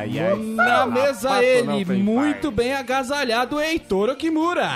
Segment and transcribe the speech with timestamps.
[0.00, 0.36] ai, ai, ai.
[0.38, 4.68] Na mesa Pato ele, tem muito bem agasalhado, Heitor Okimura.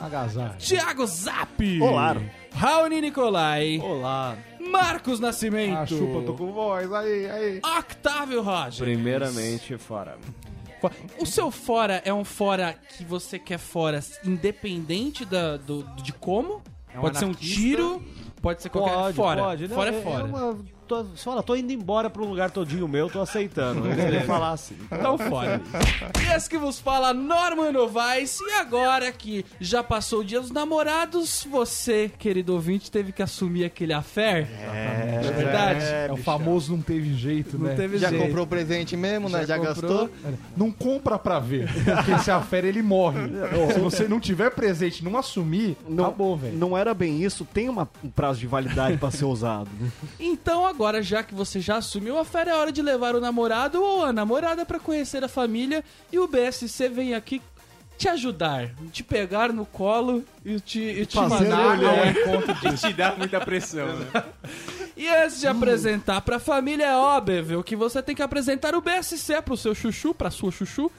[0.00, 0.54] Agasalho.
[0.58, 1.80] Thiago Zap.
[1.80, 2.16] Olá.
[2.54, 3.78] Raoni Nicolai.
[3.82, 4.36] Olá.
[4.60, 5.76] Marcos Nascimento.
[5.78, 6.92] Ah, chupa, tô com voz.
[6.92, 7.60] Aí, aí.
[7.78, 8.84] Octávio Roger.
[8.86, 10.16] Primeiramente, fora.
[10.80, 16.12] Fo- O seu fora é um fora que você quer fora independente da, do, de
[16.12, 16.62] como?
[17.00, 17.54] pode ser um anarquista?
[17.60, 18.02] tiro,
[18.42, 19.42] pode ser qualquer Pode, fora.
[19.42, 19.68] pode.
[19.68, 20.24] Não, Fora é, fora.
[20.24, 20.58] uma,
[20.88, 23.86] tô, você fala, tô indo embora pra um lugar todinho meu, tô aceitando.
[23.86, 24.76] Ele queria falar assim.
[24.90, 25.60] Então fora.
[26.26, 28.40] E esse que vos fala, Norman Novaes.
[28.40, 33.64] E agora que já passou o dia dos namorados, você, querido ouvinte, teve que assumir
[33.64, 34.48] aquele affair.
[34.50, 35.84] É, verdade?
[35.84, 37.74] É, o famoso não teve jeito, Não né?
[37.74, 38.24] teve Já jeito.
[38.24, 39.44] comprou o presente mesmo, né?
[39.46, 39.74] Já, comprou.
[39.74, 40.10] gastou?
[40.56, 41.68] Não compra pra ver.
[41.84, 43.18] Porque se a fera ele morre.
[43.74, 46.56] Se você não tiver presente, não assumir, acabou, velho.
[46.56, 49.68] Não era bem isso, tem uma- um prazo de validade pra ser usado.
[50.18, 53.82] Então agora, já que você já assumiu a fera, é hora de levar o namorado
[53.82, 55.84] ou a namorada pra conhecer a família.
[56.12, 57.40] E o BSC vem aqui
[57.98, 62.78] te ajudar, te pegar no colo e te, e te Fazer mandar ao encontro de
[62.78, 64.06] te dá muita pressão, né?
[64.96, 69.40] E antes de apresentar pra família, é óbvio que você tem que apresentar o BSC
[69.42, 70.90] pro seu chuchu, pra sua chuchu.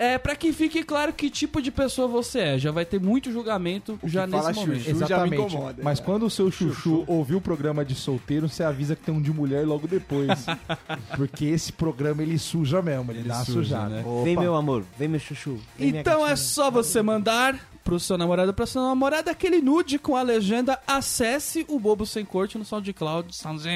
[0.00, 2.58] É, pra que fique claro que tipo de pessoa você é.
[2.58, 4.78] Já vai ter muito julgamento já nesse fala momento.
[4.78, 4.84] chuchu.
[4.86, 5.42] já me Exatamente.
[5.54, 6.10] incomoda, Mas cara.
[6.12, 9.30] quando o seu chuchu, ouvir o programa de solteiro, você avisa que tem um de
[9.30, 10.46] mulher logo depois.
[11.16, 13.96] Porque esse programa ele suja mesmo, ele, dá uma suja, sujada.
[13.96, 14.04] né?
[14.24, 15.58] Vem, meu amor, vem, meu chuchu.
[15.78, 17.58] Vem, Então é só você mandar
[17.90, 22.24] pro seu namorado, pra sua namorada, aquele nude com a legenda acesse o Bobo Sem
[22.24, 23.74] Corte no SoundCloud, SoundCloud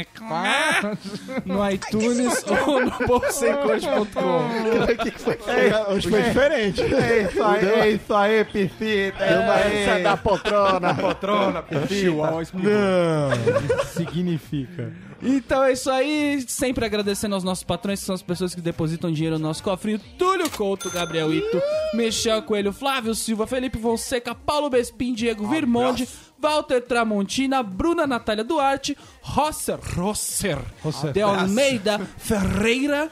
[1.45, 4.45] no iTunes ou no bobosemcorte.com.
[4.95, 5.39] O que, que foi?
[5.89, 6.83] Hoje foi diferente.
[6.83, 9.25] É isso aí, é isso aí, Pifita.
[9.25, 10.95] É Essa da poltrona.
[10.95, 12.13] poltrona, Pifita.
[12.53, 14.93] Não, significa.
[15.25, 19.11] Então é isso aí, sempre agradecendo aos nossos patrões, que são as pessoas que depositam
[19.11, 19.99] dinheiro no nosso cofrinho.
[20.19, 21.63] Túlio Couto, Gabriel Ito,
[21.95, 26.07] Michel Coelho, Flávio Silva, Felipe Fonseca, Paulo Bespin, Diego Virmonde,
[26.41, 31.13] Walter Tramontina, Bruna Natália Duarte, Rosser, Rosser, Rosser.
[31.13, 33.09] de Almeida Ferreira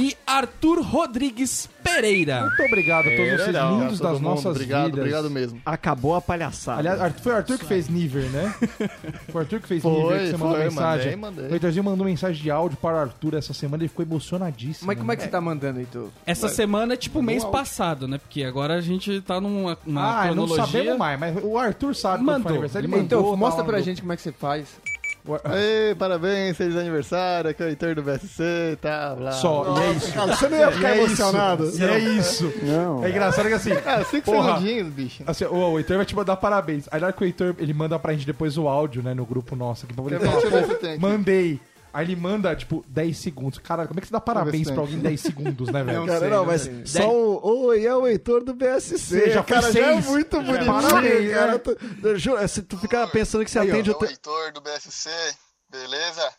[0.00, 2.42] e Arthur Rodrigues Pereira.
[2.42, 4.98] Muito obrigado a todos vocês lindos Todo das mundo, nossas obrigado, vidas.
[5.00, 5.60] obrigado mesmo.
[5.64, 6.78] Acabou a palhaçada.
[6.92, 8.54] Aliás, foi o Arthur que fez Niver, né?
[9.32, 11.16] Foi o Arthur que fez Foi, Niver, que você mandou foi, mensagem.
[11.16, 11.50] mandei, mandei.
[11.50, 14.86] O Heitorzinho mandou mensagem de áudio para o Arthur essa semana, ele ficou emocionadíssimo.
[14.86, 16.08] Mas como é que você tá mandando, Heitor?
[16.26, 17.58] Essa semana é tipo o mês áudio.
[17.58, 18.18] passado, né?
[18.18, 20.66] Porque agora a gente tá numa, numa Ah, não cronologia.
[20.66, 22.49] sabemos mais, mas o Arthur sabe Mandou.
[22.52, 22.86] Aniversário.
[22.88, 24.68] Ele Então, mandou, mostra tá, pra gente como é que você faz.
[25.54, 29.32] Ei, parabéns, feliz aniversário, aqui é o Heitor do BSC tal, blá.
[29.32, 30.12] Só, e é isso.
[30.14, 31.64] Cara, você não ia ficar E é emocionado?
[31.68, 32.52] Isso, e é isso.
[32.62, 33.04] Não.
[33.04, 33.70] É engraçado que assim.
[33.84, 34.54] Ah, cinco Porra.
[34.54, 35.22] segundinhos, bicho.
[35.26, 36.88] Assim, o, o Heitor vai te mandar parabéns.
[36.90, 39.26] Aí na hora que o Heitor ele manda pra gente depois o áudio, né, no
[39.26, 41.60] grupo nosso aqui pra poder falar, mandei.
[41.92, 43.58] Aí ele manda, tipo, 10 segundos.
[43.58, 45.98] Caralho, como é que você dá parabéns pra alguém em 10 segundos, né, velho?
[46.00, 46.84] Não Cara, sei, não, mas sei.
[46.86, 47.66] só o.
[47.66, 48.98] Oi, é o Heitor do BSC.
[48.98, 50.66] Você já foi cara, já é muito bonitinho.
[50.66, 51.52] Parabéns, cara.
[51.52, 51.58] né?
[51.58, 54.04] Tu- eu juro, se tu ficar pensando que você Aí, ó, atende é o.
[54.04, 55.10] Heitor do BSC,
[55.68, 56.32] beleza?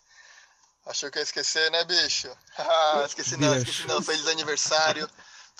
[0.87, 2.29] Achou que ia esquecer, né, bicho?
[2.57, 4.01] Ah, esqueci não, esqueci não.
[4.01, 5.07] Feliz aniversário.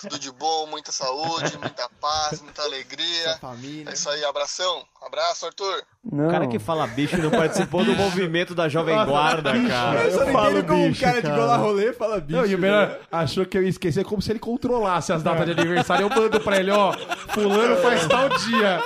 [0.02, 3.38] Tudo de bom, muita saúde, muita paz, muita alegria.
[3.40, 3.90] Família.
[3.90, 4.84] É isso aí, abração.
[5.00, 5.82] Abraço, Arthur.
[6.04, 10.04] O cara que fala bicho não participou do movimento da Jovem Guarda, cara.
[10.04, 11.36] Eu, Eu falo como um bicho, cara de cara.
[11.36, 12.40] gola rolê fala bicho.
[12.40, 12.68] Não, e o né?
[12.68, 16.04] melhor, achou que eu ia esquecer como se ele controlasse as datas de aniversário.
[16.04, 16.92] Eu mando pra ele, ó,
[17.28, 18.82] fulano faz tal dia.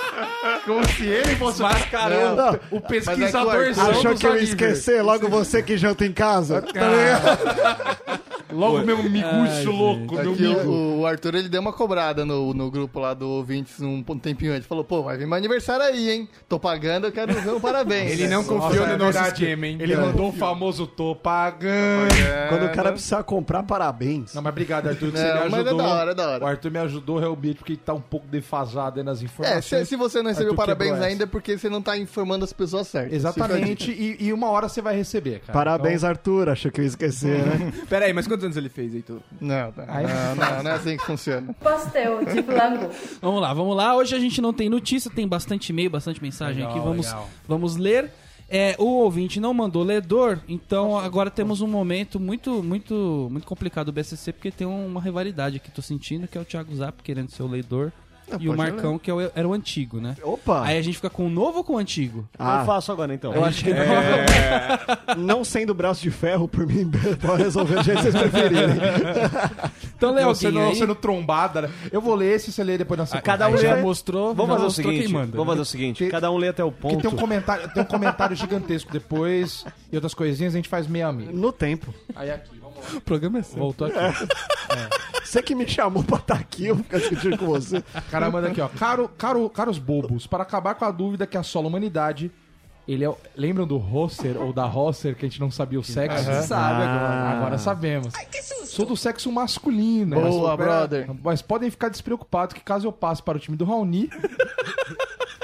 [0.65, 2.41] Como se ele fosse Mascarando.
[2.41, 6.13] É, o, o pesquisadorzão Achou dos que eu ia esquecer logo você que janta em
[6.13, 6.61] casa?
[6.61, 8.26] Tá ligado?
[8.57, 12.71] Logo meu miguxo louco, meu Aqui o, o Arthur ele deu uma cobrada no, no
[12.71, 14.67] grupo lá do ouvintes um, um tempinho antes.
[14.67, 16.29] Falou, pô, vai vir meu aniversário aí, hein?
[16.49, 18.11] Tô pagando, eu quero ver um parabéns.
[18.11, 19.43] Ele não Nossa, confiou é no nosso verdade.
[19.43, 19.77] esquema, hein?
[19.79, 22.13] Ele mandou o famoso tô pagando.
[22.49, 24.33] Quando o cara precisar comprar, parabéns.
[24.33, 25.77] Não, mas obrigado, Arthur, que Não, você me mas é ajudou.
[25.77, 26.43] da hora, é da hora.
[26.45, 29.65] O Arthur me ajudou realmente porque ele tá um pouco defasado aí nas É, informações.
[29.65, 32.53] se, se você não recebeu Arthur parabéns ainda é porque você não tá informando as
[32.53, 33.13] pessoas certas.
[33.13, 35.53] Exatamente, e, e uma hora você vai receber, cara.
[35.53, 36.49] Parabéns, Arthur.
[36.49, 37.73] Achou que eu ia esquecer, né?
[37.89, 39.19] Pera aí, mas quantos anos ele fez, Heitor?
[39.39, 41.53] Não, não, Aí- não, não, não é assim que funciona.
[41.61, 42.89] Pastel de flango.
[43.21, 43.95] Vamos lá, vamos lá.
[43.95, 46.79] Hoje a gente não tem notícia, tem bastante e-mail, bastante mensagem Legal, aqui.
[46.85, 47.29] Vamos, legal.
[47.47, 48.11] vamos ler.
[48.49, 53.87] É, o ouvinte não mandou ledor, então agora temos um momento muito, muito, muito complicado
[53.87, 57.29] do BSC, porque tem uma rivalidade aqui, tô sentindo, que é o Thiago Zap querendo
[57.29, 57.47] ser o
[58.29, 60.15] leitor e o Marcão, que é era o antigo, né?
[60.23, 60.63] Opa!
[60.63, 62.27] Aí a gente fica com o novo ou com o antigo?
[62.37, 63.33] Ah, Eu faço agora então.
[63.33, 63.71] Eu acho que
[65.17, 66.89] não sendo braço de ferro, por mim,
[67.25, 68.75] pode resolver do jeito que vocês preferirem.
[69.95, 70.75] Então lê Não, alguém sendo, aí.
[70.75, 71.61] sendo trombada.
[71.63, 71.69] né?
[71.91, 73.23] Eu vou ler esse, você lê depois na sequência.
[73.23, 75.31] Cada um Aí já lê- mostrou, Vamos já fazer o seguinte, manda.
[75.31, 77.01] vamos fazer o seguinte, Tem- cada um lê até o ponto.
[77.01, 81.07] tem um comentário, tem um comentário gigantesco depois e outras coisinhas a gente faz meio
[81.07, 81.31] a meio.
[81.33, 81.93] No tempo.
[82.15, 82.56] Aí aqui.
[82.95, 83.59] O programa é seu.
[83.59, 83.97] Voltou aqui.
[85.23, 87.79] Você que me chamou pra estar aqui, eu vou ficar discutindo com você.
[87.79, 88.69] O cara manda aqui, ó.
[88.69, 92.31] Caro, caro, caros bobos, para acabar com a dúvida que assola a humanidade,
[92.87, 93.13] ele é.
[93.35, 96.23] Lembram do Rosser ou da Rosser que a gente não sabia o sexo?
[96.47, 97.37] Sabe agora.
[97.37, 98.13] Agora sabemos.
[98.65, 100.15] Sou do sexo masculino.
[100.15, 101.09] Boa, mas, brother.
[101.21, 104.09] Mas podem ficar despreocupados que caso eu passe para o time do Raoni,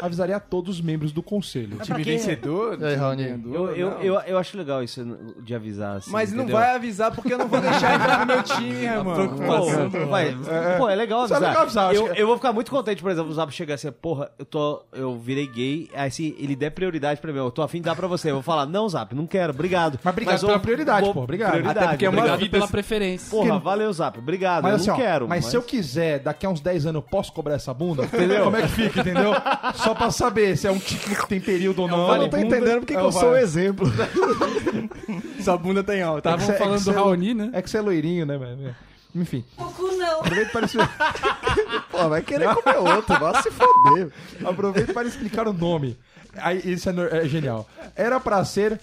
[0.01, 1.77] avisaria a todos os membros do conselho.
[1.81, 2.73] Time vencedor?
[2.75, 3.23] É, time Raoni.
[3.53, 5.03] Eu, eu, eu, eu acho legal isso
[5.41, 5.97] de avisar.
[5.97, 6.57] Assim, Mas não entendeu?
[6.57, 9.27] vai avisar porque eu não vou deixar entrar no meu time, irmão.
[9.37, 10.35] Pô, vai,
[10.77, 11.49] pô, é legal Isso é avisar.
[11.49, 14.31] legal avisar, eu, eu vou ficar muito contente, por exemplo, o Zap chegar assim, porra,
[14.37, 14.83] eu tô.
[14.93, 17.95] Eu virei gay, aí se ele der prioridade pra mim, eu tô afim de dar
[17.95, 18.29] pra você.
[18.29, 19.99] Eu vou falar, não, Zap, não quero, obrigado.
[20.03, 21.51] Mas obrigado pela prioridade, vou- pô, obrigado.
[21.51, 22.35] Prioridade, Até porque é uma obrigado.
[22.35, 23.29] Obrigado pela preferência.
[23.29, 24.63] Porra, valeu, Zap, obrigado.
[24.63, 25.27] Mas eu assim, não ó, quero.
[25.27, 28.03] mas, se eu quiser, daqui a uns 10 anos, eu posso cobrar essa bunda?
[28.05, 28.45] Entendeu?
[28.45, 29.31] Como é que fica, entendeu?
[29.83, 32.11] Só pra saber se é um título que tem período ou não.
[32.13, 33.87] eu não tô entendendo porque que eu sou o exemplo.
[35.43, 36.29] Sua bunda tá em alta.
[36.29, 37.49] Estavam É que falando do Raoni, né?
[37.53, 38.75] É que você é loirinho, né, velho?
[39.15, 39.43] Enfim.
[39.57, 40.19] não.
[40.21, 40.81] Aproveito para, expli-
[41.91, 44.09] Pô, vai querer comer outro, vai se foder.
[44.43, 45.97] aproveito para explicar o nome.
[46.37, 47.67] Aí, isso é, no- é genial.
[47.95, 48.79] Era pra ser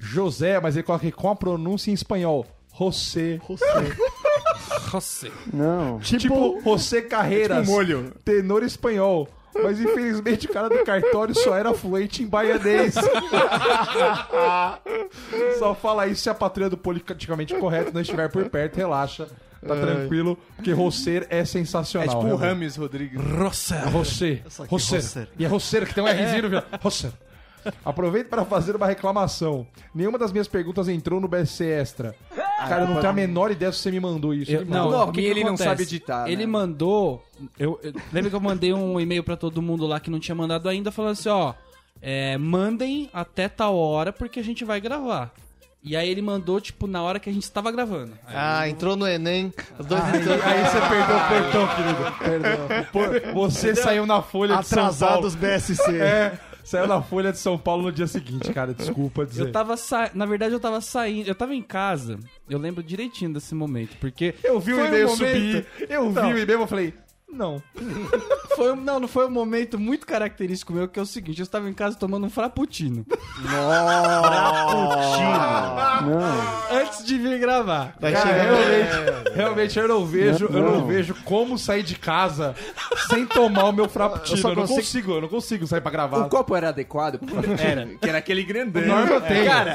[0.00, 2.46] José, mas ele coloca aqui com a pronúncia em espanhol.
[2.76, 3.38] José.
[4.90, 5.30] José.
[5.52, 6.00] Não.
[6.00, 7.58] Tipo, José Carreiras.
[7.60, 8.12] tipo um molho.
[8.24, 9.28] Tenor espanhol.
[9.60, 12.94] Mas infelizmente o cara do cartório só era fluente em baianês.
[15.58, 19.26] só fala isso se a patrulha do politicamente correto não estiver por perto, relaxa.
[19.66, 22.08] Tá tranquilo, porque Rosser é É sensacional.
[22.08, 22.48] tipo o realmente.
[22.48, 23.20] Rames Rodrigues.
[23.24, 23.78] Rosé.
[23.84, 24.42] Rosser.
[24.68, 25.28] Rosser.
[25.38, 26.64] E é Rosser que tem um Rzinho no final.
[26.80, 27.12] Rosser.
[27.84, 29.66] Aproveito para fazer uma reclamação.
[29.94, 32.14] Nenhuma das minhas perguntas entrou no BSC Extra.
[32.34, 34.50] Cara, eu não tenho a menor ideia se você me mandou isso.
[34.50, 35.08] Eu- Ele não, mandou.
[35.08, 35.68] o que ele que não acontece?
[35.68, 36.52] sabe editar, Ele né?
[36.52, 37.24] mandou.
[37.58, 40.34] Eu, eu- lembra que eu mandei um e-mail pra todo mundo lá que não tinha
[40.34, 41.54] mandado ainda, falando assim: ó,
[42.00, 45.32] é, mandem até tal hora porque a gente vai gravar.
[45.84, 48.12] E aí ele mandou, tipo, na hora que a gente estava gravando.
[48.24, 49.52] Aí Ah, entrou no Enem.
[49.76, 50.34] Os dois Aí, entrou.
[50.40, 52.18] aí você perdeu o portão, querido.
[52.94, 53.34] Perdão.
[53.34, 54.90] Você saiu na Folha de São Paulo.
[54.94, 55.96] Atrasados BSC.
[56.00, 58.72] É, saiu na Folha de São Paulo no dia seguinte, cara.
[58.74, 59.42] Desculpa dizer.
[59.42, 60.10] Eu tava sa...
[60.14, 61.28] Na verdade, eu tava saindo.
[61.28, 62.18] Eu tava em casa.
[62.48, 63.96] Eu lembro direitinho desse momento.
[64.00, 64.34] Porque.
[64.42, 65.66] Eu vi o um e-mail momento- subir.
[65.88, 66.26] Eu Então.
[66.28, 66.94] vi o e-mail e falei,
[67.32, 67.62] não.
[68.54, 71.44] Foi, um- não, não foi um momento muito característico meu, que é o seguinte: eu
[71.44, 73.06] estava em casa tomando um frappuccino.
[76.02, 76.78] Não.
[76.78, 77.94] Antes de vir gravar.
[78.00, 82.54] Vai Cara, realmente, realmente eu não vejo, eu não vejo como sair de casa
[83.08, 84.38] sem tomar o meu frappuccino.
[84.38, 86.28] Eu Eu, não consigo- consigo, eu não consigo sair pra O gravar.
[86.28, 87.20] copo era adequado
[87.58, 87.86] Era.
[88.00, 88.82] Que era aquele grandão.
[88.82, 89.44] O Norma tem.
[89.44, 89.72] Cara,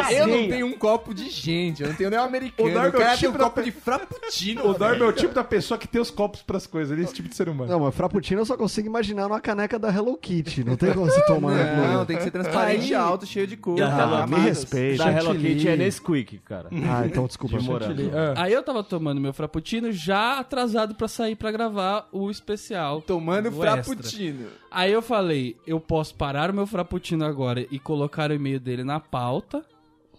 [0.00, 0.14] assim.
[0.14, 2.68] eu não tenho um copo de gente, eu não tenho nem um americano.
[2.68, 4.62] O Norma O é o tem um tipo da copo de frappuccino.
[4.64, 7.04] O Norma é o tipo da pessoa que tem os copos pras coisas, ele é
[7.04, 7.70] esse tipo de ser humano.
[7.70, 10.64] Não, mas Frappuccino eu só consigo imaginar numa caneca da Hello Kitty.
[10.64, 11.52] Não tem como se tomar.
[11.54, 12.04] Não, né?
[12.06, 13.80] tem que ser transparente Aí- alto, cheio de cor.
[13.82, 15.04] Ah, me Kitty- respeita.
[15.04, 15.34] Da Hello.
[15.34, 16.68] Kitty é Nesquik, cara.
[16.72, 17.58] Ah, então desculpa.
[17.58, 18.00] De morango.
[18.14, 18.42] Ah.
[18.44, 23.00] Aí eu tava tomando meu frappuccino já atrasado pra sair pra gravar o especial.
[23.02, 23.82] Tomando do extra.
[23.82, 24.46] frappuccino.
[24.70, 28.82] Aí eu falei, eu posso parar o meu frappuccino agora e colocar o e-mail dele
[28.84, 29.64] na pauta,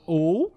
[0.06, 0.52] ou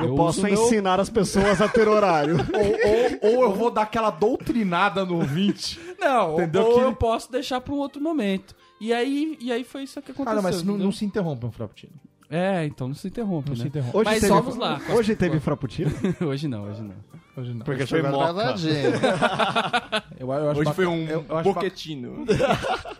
[0.00, 2.36] Eu, Eu posso uso meu- ensinar as pessoas a ter horário.
[3.22, 5.78] Ou, ou, ou eu vou dar aquela doutrinada no ouvinte.
[5.98, 8.54] não, Entendeu ou que- eu posso deixar pra um outro momento.
[8.80, 10.24] E aí, e aí foi isso que aconteceu.
[10.24, 11.92] Cara, mas não, não se interrompa um frappuccino.
[12.30, 13.68] É, então não se interrompe, Não se né?
[13.68, 13.98] interrompa.
[13.98, 14.80] Hoje Mas teve, vamos lá.
[14.96, 15.90] Hoje teve Frappuccino?
[16.26, 16.94] hoje não, hoje não.
[17.36, 17.64] Hoje não.
[17.64, 18.32] Porque foi foi moca.
[18.32, 18.68] verdade.
[20.18, 22.24] Eu, eu acho Hoje bac- foi um eu, eu boquetino.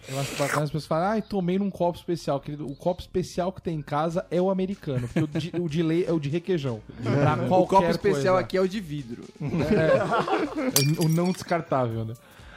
[0.09, 2.41] Eu acho bacana as pessoas falam, ai, tomei num copo especial.
[2.41, 5.69] Querido, o copo especial que tem em casa é o americano, porque o de, o
[5.69, 6.81] de lei é o de requeijão.
[7.03, 8.41] Pra O copo especial coisa.
[8.41, 9.23] aqui é o de vidro.
[9.41, 12.15] É, o não descartável, né?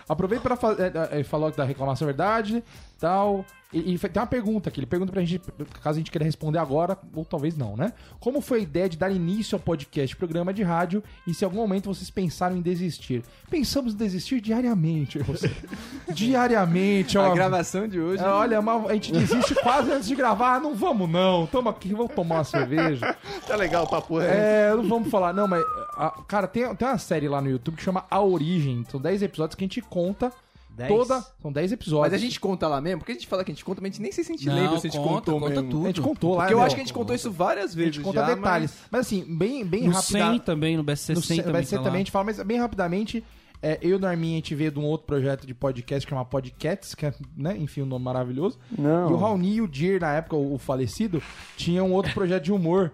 [0.10, 0.92] Aproveito para fazer.
[1.12, 2.64] Ele falou da reclamação é verdade,
[2.98, 3.46] tal.
[3.74, 4.80] E, e tem uma pergunta aqui.
[4.80, 5.42] Ele pergunta pra gente,
[5.84, 7.92] caso a gente queira responder agora, ou talvez não, né?
[8.18, 11.46] Como foi a ideia de dar início ao podcast, programa de rádio, e se em
[11.46, 13.24] algum momento vocês pensaram em desistir?
[13.50, 15.52] Pensamos em desistir diariamente, você.
[16.14, 17.34] diariamente, A ó.
[17.34, 18.24] gravação de hoje.
[18.24, 20.56] É, olha, mas a gente desiste quase antes de gravar.
[20.56, 21.46] Ah, não vamos não.
[21.48, 23.16] Toma aqui, vamos tomar uma cerveja.
[23.46, 24.70] Tá legal o papo é.
[24.70, 25.34] É, não vamos falar.
[25.34, 25.62] Não, mas.
[25.96, 28.86] a- cara, tem, tem uma série lá no YouTube que chama A Origem.
[28.90, 30.32] São 10 episódios que a gente conta
[30.78, 30.88] Dez?
[30.90, 31.26] toda.
[31.42, 32.12] São 10 episódios.
[32.14, 33.00] Mas a gente conta lá mesmo?
[33.00, 34.36] Porque a gente fala que a gente conta, mas a gente nem sei se a
[34.36, 35.70] gente Não, lembra se a gente conta, contou conta mesmo.
[35.70, 35.84] tudo.
[35.84, 36.38] A gente contou lá.
[36.44, 38.34] Porque eu né, acho que a gente contou isso várias A vezes gente conta já,
[38.36, 38.74] detalhes.
[38.92, 39.02] Mas...
[39.02, 40.12] assim, bem, bem No rápido.
[40.12, 41.52] 100 também, no BSC No 100 100 também.
[41.54, 43.24] vai ser tá também, a gente fala, mas bem rapidamente.
[43.62, 46.12] é, eu e o Narmin, a gente veio de um outro projeto de podcast que
[46.12, 48.60] chama Podcats, que é, né, enfim, um nome maravilhoso.
[48.78, 49.10] Não.
[49.10, 51.22] E o Raoni e o Dir, na época, o, o falecido,
[51.56, 52.92] tinha um outro projeto de humor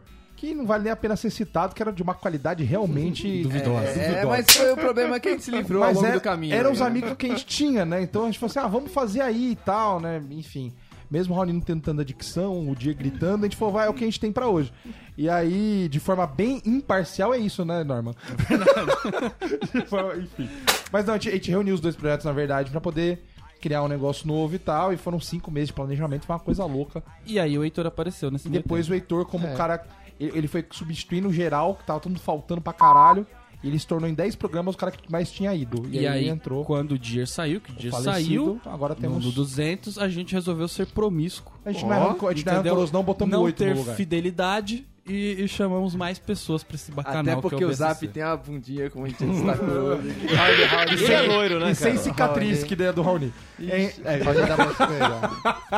[0.48, 3.88] que não vale nem a pena ser citado, que era de uma qualidade realmente duvidosa.
[3.88, 6.22] É, mas foi o problema que a gente se livrou ao Mas longo era, do
[6.22, 6.54] caminho.
[6.54, 6.76] eram né?
[6.76, 8.02] os amigos que a gente tinha, né?
[8.02, 10.22] Então a gente falou assim, ah, vamos fazer aí e tal, né?
[10.32, 10.74] Enfim.
[11.10, 13.90] Mesmo o Raoni não tentando a dicção, o dia gritando, a gente falou, vai, é
[13.90, 14.74] o que a gente tem pra hoje.
[15.18, 18.16] E aí, de forma bem imparcial, é isso, né, Norman?
[19.74, 20.50] De forma- Enfim.
[20.92, 23.24] Mas não, a gente, a gente reuniu os dois projetos, na verdade, pra poder
[23.63, 24.91] criar um negócio novo e tal.
[24.93, 27.01] E foram cinco meses de planejamento, foi uma coisa louca.
[27.25, 28.93] E aí o Heitor apareceu nesse E depois tempo.
[28.93, 29.84] o Heitor, como cara.
[30.20, 33.25] Ele foi substituindo o geral, que tava todo mundo faltando pra caralho.
[33.63, 35.88] E ele se tornou em 10 programas o cara que mais tinha ido.
[35.89, 36.65] E, E, aí, aí, ele entrou.
[36.65, 40.34] quando o Dier saiu, que o Dier saiu, agora no, temos- no 200, a gente
[40.34, 41.53] resolveu ser promíscuo.
[41.65, 43.96] A gente não é a gente não é não, botamos não 8 ter no lugar.
[43.96, 47.74] fidelidade e, e chamamos mais pessoas pra esse bacanal Até que é porque o o.
[47.74, 50.00] Zap tem uma bundinha, como a gente destacou.
[50.00, 52.03] Ele é loiro, né, E sem cara?
[52.03, 53.33] cicatriz, que ideia do Raoni.
[53.60, 55.22] É, é, Pode dar mais coisa.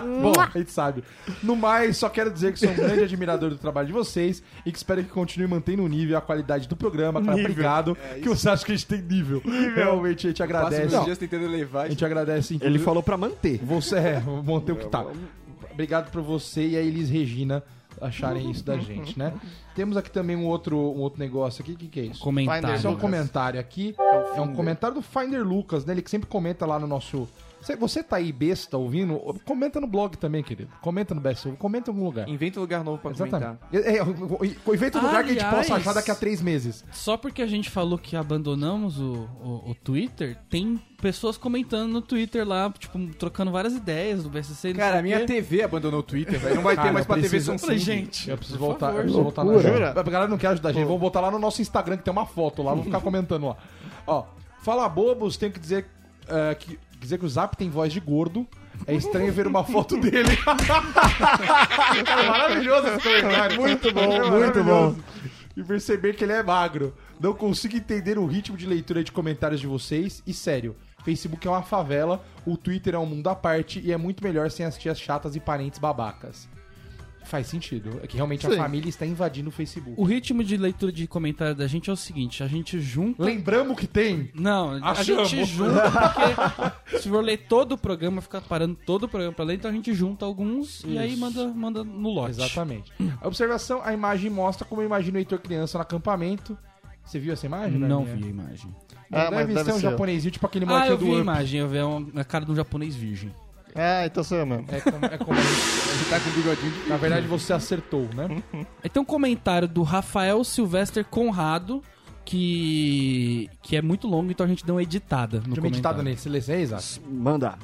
[0.22, 1.03] bom, a gente sabe.
[1.41, 4.72] No mais, só quero dizer que sou um grande admirador do trabalho de vocês e
[4.72, 7.24] que espero que continue mantendo o nível e a qualidade do programa.
[7.24, 7.98] Cara, obrigado.
[8.22, 9.41] que você acha que a gente tem nível.
[9.75, 10.91] Realmente, a gente agradece.
[10.91, 11.86] meus dias tentando levar.
[11.86, 12.84] A gente agradece, Ele inclusive.
[12.84, 13.60] falou pra manter.
[13.63, 15.03] Você é, vou manter o que tá.
[15.72, 17.63] Obrigado por você e a Elis Regina
[18.02, 19.34] acharem isso da gente, né?
[19.75, 21.74] Temos aqui também um outro, um outro negócio aqui.
[21.74, 22.22] O que, que é isso?
[22.22, 22.75] Comentário.
[22.75, 23.96] Isso é um comentário aqui.
[24.36, 25.94] É um comentário do Finder Lucas, né?
[25.94, 27.28] Ele que sempre comenta lá no nosso.
[27.66, 29.18] Você, você tá aí besta ouvindo?
[29.44, 30.70] Comenta no blog também, querido.
[30.82, 32.30] Comenta no BS, comenta em algum lugar.
[32.30, 33.58] Inventa um lugar novo pra Exatamente.
[33.72, 33.92] comentar.
[33.92, 36.86] É, é, inventa um lugar que a gente possa achar daqui a três meses.
[36.92, 42.04] Só porque a gente falou que abandonamos o, o, o Twitter, tem pessoas comentando no
[42.04, 45.26] Twitter lá, tipo, trocando várias ideias do não Cara, a minha quê.
[45.26, 46.56] TV abandonou o Twitter, velho.
[46.56, 47.66] Não vai Cara, ter mais pra TV Samsung.
[47.66, 48.98] Falei, gente, Eu preciso voltar, favor.
[48.98, 49.90] eu preciso voltar na Loucura.
[49.90, 50.86] A galera não quer ajudar a gente.
[50.86, 52.72] Vamos voltar lá no nosso Instagram que tem uma foto lá.
[52.72, 53.58] Vamos ficar comentando lá.
[54.06, 54.26] Ó,
[54.62, 55.88] fala bobos, tenho que dizer
[56.28, 58.48] é, que dizer que o Zap tem voz de gordo.
[58.86, 60.36] É estranho ver uma foto dele.
[62.06, 63.60] Cara, maravilhoso esse comentário.
[63.60, 64.96] Muito bom, muito bom.
[65.56, 66.94] E perceber que ele é magro.
[67.20, 70.22] Não consigo entender o ritmo de leitura de comentários de vocês.
[70.28, 73.98] E sério, Facebook é uma favela, o Twitter é um mundo à parte e é
[73.98, 76.50] muito melhor sem as tias chatas e parentes babacas.
[77.25, 78.00] Faz sentido.
[78.03, 78.58] É que realmente a Sim.
[78.58, 80.00] família está invadindo o Facebook.
[80.00, 83.24] O ritmo de leitura de comentário da gente é o seguinte, a gente junta...
[83.24, 84.29] Lembramos que tem.
[84.34, 85.29] Não, a Achamos.
[85.29, 89.44] gente junta porque se for ler todo o programa, ficar parando todo o programa pra
[89.44, 92.32] ler, então a gente junta alguns e aí manda, manda no lote.
[92.39, 92.91] Exatamente.
[93.22, 96.58] A observação, a imagem mostra como eu imagino o Heitor criança no acampamento.
[97.03, 97.79] Você viu essa imagem?
[97.79, 98.17] Não Daniel?
[98.17, 98.75] vi a imagem.
[99.12, 99.82] Ah, deve, mas deve ser um ser.
[99.82, 101.22] japonesinho, tipo aquele Ah, molequinho eu vi do a Up.
[101.22, 103.32] imagem, eu vi uma- a cara de um japonês virgem.
[103.75, 104.65] Ah, então sou eu mesmo.
[104.70, 106.89] É como, é como a gente- Ele tá com o bigodinho de...
[106.89, 108.41] na verdade, você acertou, né?
[108.84, 111.84] Aí tem um comentário do Rafael Silvestre Conrado,
[112.24, 116.03] que, que é muito longo, então a gente deu uma editada no uma editada comentário.
[116.03, 116.29] nesse.
[116.29, 117.01] Lê é exato.
[117.10, 117.55] Manda.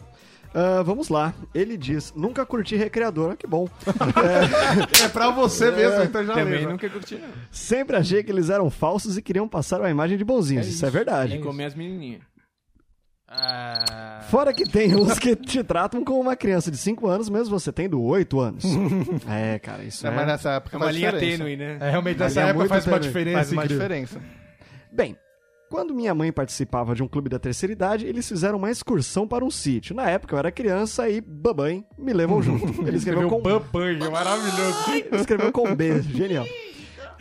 [0.53, 1.33] Ah, vamos lá.
[1.55, 3.31] Ele diz: Nunca curti recreador.
[3.31, 3.69] Ah, Que bom.
[5.03, 6.71] É pra você mesmo, então já Também lembra.
[6.71, 7.29] nunca curti, não.
[7.49, 10.67] Sempre achei que eles eram falsos e queriam passar uma imagem de bonzinhos.
[10.67, 10.85] isso.
[10.85, 11.35] é verdade.
[11.37, 12.21] E comer as menininhas.
[14.29, 17.71] Fora que tem uns que te tratam como uma criança de 5 anos, mesmo você
[17.71, 18.63] tendo 8 anos.
[19.29, 20.13] é, cara, isso É, é.
[20.13, 21.37] mas nessa época É uma linha diferença.
[21.37, 21.77] tênue, né?
[21.79, 23.07] É, realmente, nessa é época faz uma tênue.
[23.07, 23.37] diferença.
[23.37, 23.83] Faz uma incrível.
[23.87, 24.21] diferença.
[24.91, 25.17] Bem,
[25.69, 29.45] quando minha mãe participava de um clube da terceira idade, eles fizeram uma excursão para
[29.45, 29.95] um sítio.
[29.95, 32.65] Na época eu era criança e babãe me levou junto.
[32.85, 34.91] Ele escreveu Escreveu com Bambanha, maravilhoso.
[35.13, 36.45] escreveu com B, genial.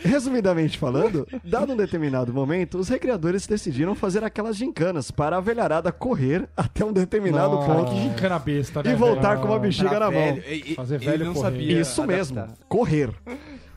[0.02, 5.92] Resumidamente falando, dado um determinado momento, os recreadores decidiram fazer aquelas gincanas para a velharada
[5.92, 8.92] correr até um determinado Cara, ponto que gincana besta, né?
[8.92, 9.40] e voltar velho?
[9.42, 10.38] com uma bexiga na mão.
[10.46, 11.50] E- e- Fazer ele velho não correr.
[11.50, 12.16] sabia Isso adaptar.
[12.16, 13.10] mesmo, correr.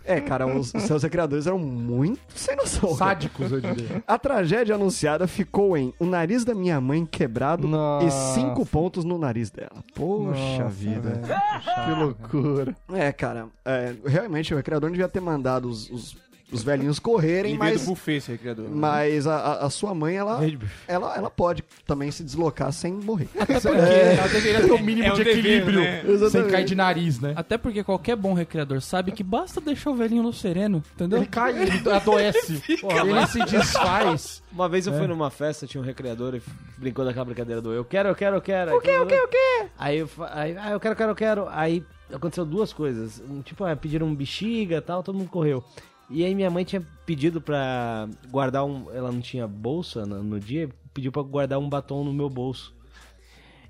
[0.05, 2.95] É, cara, os, os seus recreadores eram muito sem noção.
[2.95, 4.03] Sádicos, eu diria.
[4.05, 8.05] A tragédia anunciada ficou em o nariz da minha mãe quebrado Nossa.
[8.05, 9.83] e cinco pontos no nariz dela.
[9.95, 11.09] Poxa Nossa, vida.
[11.09, 11.85] velho.
[11.85, 12.75] Que loucura.
[12.93, 16.17] É, cara, é, realmente o recreador não devia ter mandado os, os,
[16.53, 18.69] os velhinhos correrem, mas, buffet, esse recreador.
[18.69, 20.39] mas a, a- a sua mãe, ela,
[20.87, 23.27] ela, ela pode também se deslocar sem morrer.
[23.39, 25.79] Até porque ela deveria ter o mínimo É um de dever, equilíbrio.
[25.81, 26.03] né?
[26.29, 27.33] Sem cair de nariz, né?
[27.35, 31.19] Até porque qualquer bom recreador sabe que basta deixar o velhinho no sereno, entendeu?
[31.19, 32.61] Ele cai, ele adoece.
[32.69, 34.43] ele se desfaz.
[34.51, 34.97] Uma vez eu É.
[34.97, 36.41] fui numa festa, tinha um recreador e
[36.77, 38.75] brincou daquela brincadeira do eu quero, eu quero, eu quero.
[38.77, 39.65] O que, o que, o que?
[39.77, 41.47] Aí eu, aí, ah, eu quero, eu quero, eu quero.
[41.49, 41.83] Aí
[42.13, 43.21] aconteceu duas coisas.
[43.43, 45.63] Tipo, ah, pediram um bexiga e tal, todo mundo correu.
[46.09, 48.85] E aí minha mãe tinha pedido pra guardar um...
[48.93, 52.73] Ela não tinha bolsa no, no dia, pediu pra guardar um batom no meu bolso.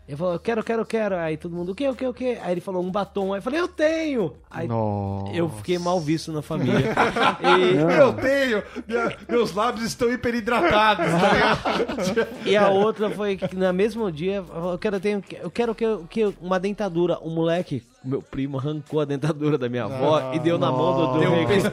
[0.05, 1.15] Ele falou, eu quero, eu quero, eu quero.
[1.15, 2.37] Aí todo mundo, o que, o que, o que?
[2.41, 3.31] Aí ele falou, um batom.
[3.33, 4.33] Aí eu falei, eu tenho!
[4.51, 5.33] Aí Nossa.
[5.33, 6.93] eu fiquei mal visto na família.
[7.39, 8.61] e, Eu tenho!
[8.85, 12.27] minha- meus lábios estão hiperidratados, tá ligado?
[12.45, 15.85] e a outra foi que no mesmo dia, eu quero, eu tenho, eu quero que,
[16.09, 17.17] que uma dentadura.
[17.19, 21.13] O moleque, meu primo, arrancou a dentadura da minha avó e deu na mão do,
[21.13, 21.63] do Deu um recre-.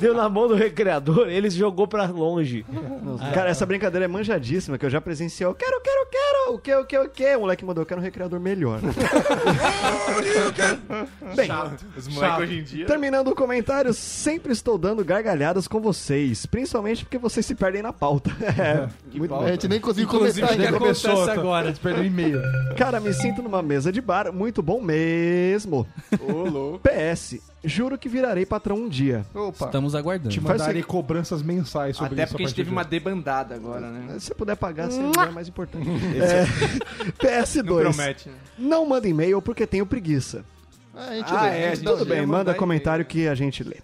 [0.00, 2.64] Deu na mão do recreador, ele jogou pra longe.
[3.34, 5.46] Cara, essa brincadeira é manjadíssima, que eu já presenciei.
[5.46, 6.54] Eu quero, quero, quero.
[6.54, 7.36] O que, o que, o que?
[7.36, 8.80] O moleque mandou, eu quero um recreador melhor.
[11.36, 11.48] Bem,
[11.96, 12.86] Os moleques hoje em dia.
[12.86, 16.46] terminando o comentário, sempre estou dando gargalhadas com vocês.
[16.46, 18.30] Principalmente porque vocês se perdem na pauta.
[18.58, 19.46] É, muito A bom.
[19.46, 20.76] gente nem conseguiu Inclusive, comentar o que ainda.
[20.78, 21.64] acontece Começou, agora?
[21.66, 22.40] A gente perdeu e-mail.
[22.76, 25.86] Cara, me sinto numa mesa de bar, muito bom mesmo.
[26.20, 26.80] Ô, louco.
[26.80, 29.24] PS, juro que virarei patrão um dia.
[29.34, 29.66] Opa.
[29.66, 30.30] Estamos aguardando.
[30.30, 32.32] Te Faz mandarem o cobranças mensais sobre Até isso.
[32.32, 34.14] porque a gente teve uma debandada agora, né?
[34.18, 35.88] Se você puder pagar, seria é mais importante.
[35.88, 36.44] É,
[37.22, 37.64] PS2.
[37.64, 38.34] Não promete, né?
[38.58, 40.44] Não manda e-mail porque tenho preguiça.
[40.94, 41.48] Ah, a gente Ah, lê.
[41.60, 43.76] é, a gente Tudo bem, manda comentário que a gente lê.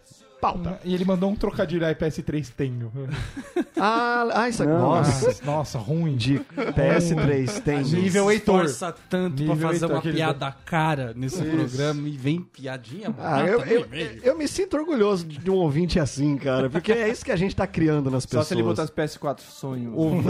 [0.45, 0.79] Pauta.
[0.85, 2.93] E ele mandou um trocadilho aí, PS3 tenho.
[3.77, 4.73] Ah, ah isso aqui.
[4.73, 5.27] Nossa.
[5.27, 6.17] Nossa, nossa, ruim.
[6.17, 7.83] De PS3 tem.
[7.83, 8.61] Nível Heitor.
[8.61, 13.13] Força tanto Nível pra fazer Heitor, uma aquele- piada cara nesse programa e vem piadinha
[13.19, 13.87] Ah, eu, eu,
[14.23, 17.55] eu me sinto orgulhoso de um ouvinte assim, cara, porque é isso que a gente
[17.55, 18.47] tá criando nas Só pessoas.
[18.47, 19.93] se ele botar as PS4 sonho.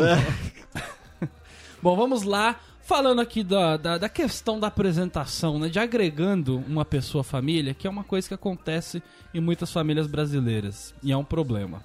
[1.83, 2.57] Bom, vamos lá.
[2.87, 5.69] Falando aqui da, da, da questão da apresentação, né?
[5.71, 10.07] De agregando uma pessoa à família, que é uma coisa que acontece em muitas famílias
[10.07, 10.95] brasileiras.
[11.03, 11.83] E é um problema.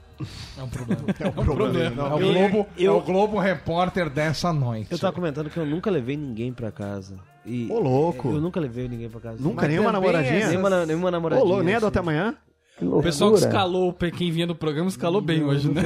[0.57, 1.01] É um problema.
[1.17, 2.03] É um problema.
[2.03, 4.91] É o Globo, é o Globo Repórter dessa noite.
[4.91, 7.15] Eu tava comentando que eu nunca levei ninguém pra casa.
[7.45, 8.27] E Ô, louco.
[8.27, 9.37] Eu nunca levei ninguém pra casa.
[9.41, 10.33] Nunca, nenhuma namoradinha?
[10.35, 11.47] essas- Nenhuma, nenhuma Ô, namoradinha.
[11.47, 11.87] louco, nem é do assim.
[11.87, 12.35] até amanhã?
[12.81, 15.81] O pessoal que escalou o Pequim vinha no programa escalou bem hoje, né?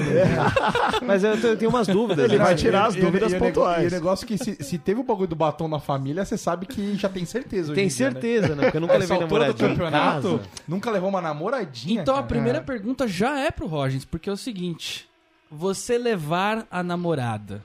[1.06, 2.26] Mas eu, tenho- eu tenho umas dúvidas.
[2.26, 2.44] Ele né?
[2.44, 3.84] vai tirar as E- dúvidas e pontuais.
[3.86, 6.66] E o negócio que se, se teve o bagulho do batom na família, você sabe
[6.66, 7.72] que já tem certeza.
[7.72, 7.90] hoje Tem né?
[7.90, 8.64] certeza, né?
[8.66, 10.50] Porque eu nunca Essa levei do namoradinha em campeonato, casa.
[10.68, 12.02] nunca levou uma namoradinha.
[12.02, 12.28] Então a cara.
[12.28, 15.08] primeira pergunta já é pro Rogens, porque é o seguinte:
[15.50, 17.64] você levar a namorada,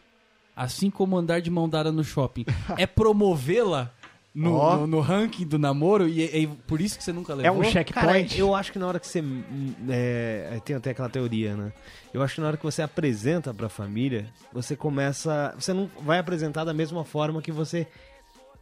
[0.57, 2.45] assim como andar de mão dada no shopping,
[2.77, 3.91] é promovê-la
[4.39, 4.77] no, Ó.
[4.77, 7.59] no- no ranking do namoro e é, é por isso que você nunca É levou?
[7.59, 8.39] um Cara, checkpoint?
[8.39, 9.21] eu acho que na hora que você.
[9.21, 11.73] hum, É, tem até aquela teoria, né?
[12.15, 15.55] Eu acho que na hora que você apresenta pra família, você começa.
[15.59, 17.87] Você não vai apresentar da mesma forma que você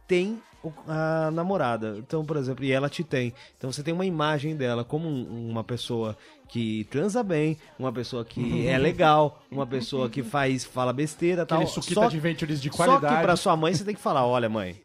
[0.07, 0.39] tem
[0.87, 1.95] a namorada.
[1.97, 3.33] Então, por exemplo, e ela te tem.
[3.57, 6.17] Então você tem uma imagem dela como um- uma pessoa
[6.49, 11.59] que transa bem, uma pessoa que é legal, uma pessoa que faz, fala besteira tal.
[11.59, 13.15] Aquele suquita Só, de ventures de só qualidade.
[13.15, 14.75] que pra sua mãe você tem que falar, olha mãe,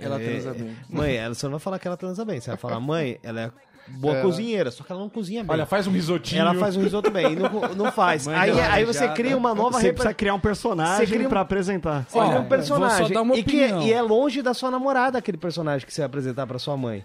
[0.00, 0.76] Ela é- transa bem.
[0.88, 2.40] Mãe, ela, você não vai falar que ela transa bem.
[2.40, 3.50] Você vai falar, mãe, ela é
[3.88, 5.52] boa cozinheira, só que ela não cozinha bem.
[5.52, 6.40] Olha, faz um risotinho.
[6.40, 8.26] ela faz um risoto bem e não, não faz.
[8.26, 11.26] Mãe Aí, aí você cria uma nova Você repre- precisa criar um personagem Você cria
[11.26, 12.04] um- pra apresentar.
[12.08, 12.98] Você cria um personagem.
[12.98, 13.82] vou só dar uma e, que, opinião.
[13.82, 17.04] e é longe da sua namorada aquele personagem que você vai apresentar pra sua mãe.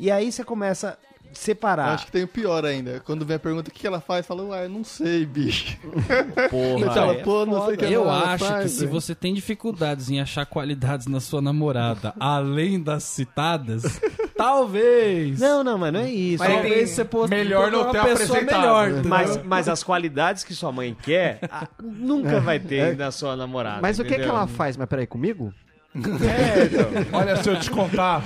[0.00, 0.98] E aí você começa
[1.38, 1.94] separar.
[1.94, 3.00] Acho que tem o pior ainda.
[3.04, 5.76] Quando vem a pergunta o que que ela faz, fala, uai, eu não sei, bicho.
[6.50, 9.14] Porra, Então, é pô, não sei o que Eu ela acho faz, que se você
[9.14, 14.00] tem dificuldades em achar qualidades na sua namorada, além das citadas,
[14.36, 15.40] talvez.
[15.40, 16.42] Não, não, mas não é isso.
[16.42, 18.60] Mas talvez você possa melhor não uma ter pessoa apresentado.
[18.60, 18.90] melhor.
[18.90, 19.10] entendeu?
[19.10, 21.40] Mas, mas as qualidades que sua mãe quer,
[21.82, 23.80] nunca vai ter na sua namorada.
[23.80, 24.34] Mas o que, que entendeu?
[24.34, 24.76] ela faz?
[24.76, 25.52] Mas peraí, comigo?
[25.94, 27.18] É, então.
[27.18, 28.22] Olha, se eu te contar.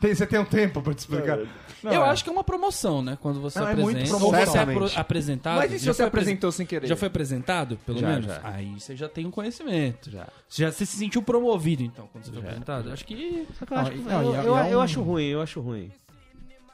[0.00, 1.38] Tem- você tem um tempo pra te explicar.
[1.82, 2.08] Não, eu é.
[2.10, 3.18] acho que é uma promoção, né?
[3.20, 3.98] Quando você Não, é apresenta.
[3.98, 4.86] muito ou você é promoção.
[4.86, 5.56] apro- apresentado.
[5.56, 6.86] Mas e se você apresen- apresentou sem querer?
[6.86, 8.26] Já foi apresentado, pelo Já, menos?
[8.26, 8.40] já.
[8.44, 10.08] Aí você já tem um conhecimento.
[10.08, 10.28] Já.
[10.48, 12.92] Você já se sentiu promovido, então, quando você foi apresentado?
[12.92, 13.46] Acho que.
[13.68, 15.90] Eu, é- eu- é eu acho ruim, eu acho ruim.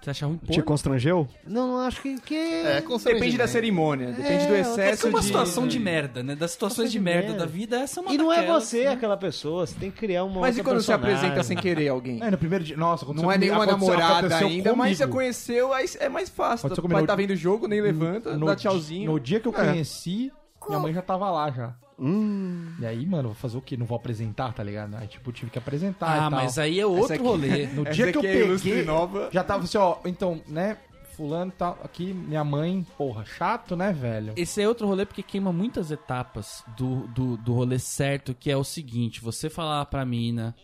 [0.00, 0.37] Você acha ruim?
[0.48, 1.28] Te constrangeu?
[1.44, 2.20] Não, não acho que.
[2.20, 2.34] que...
[2.34, 3.14] É, constrangimento.
[3.20, 5.26] Depende da cerimônia, depende do É, excesso Essa é uma de...
[5.26, 6.37] situação de merda, né?
[6.37, 7.38] Das situações de de merda merda.
[7.40, 8.92] da vida, essa é uma E não é daquelas, você né?
[8.92, 11.16] aquela pessoa, você tem que criar uma Mas e quando você personagem.
[11.18, 12.22] apresenta sem querer alguém?
[12.22, 12.76] É, no primeiro dia.
[12.76, 15.18] Nossa, Não é comigo- nenhuma namorada aconteceu ainda, mas você comigo.
[15.18, 16.68] conheceu, aí é mais fácil.
[16.68, 17.00] Vai comigo.
[17.00, 19.11] estar vendo o jogo, nem levanta, No dá tchauzinho.
[19.12, 19.66] No dia que eu É.
[19.66, 20.32] conheci,
[20.68, 21.74] minha mãe já tava lá já.
[21.98, 22.72] Hum.
[22.78, 23.76] E aí, mano, vou fazer o quê?
[23.76, 24.94] Não vou apresentar, tá ligado?
[24.94, 26.30] Aí, tipo, tive que apresentar e Ah, tal.
[26.30, 27.66] mas aí é outro aqui- rolê.
[27.74, 29.28] No dia que eu é peguei, nova.
[29.32, 30.76] já tava assim, ó, então, né,
[31.16, 34.32] fulano tá aqui, minha mãe, porra, chato, né, velho?
[34.37, 38.56] Esse é outro rolê porque queima muitas etapas do, do, do rolê certo, que é
[38.56, 40.54] o seguinte, você falar pra mina,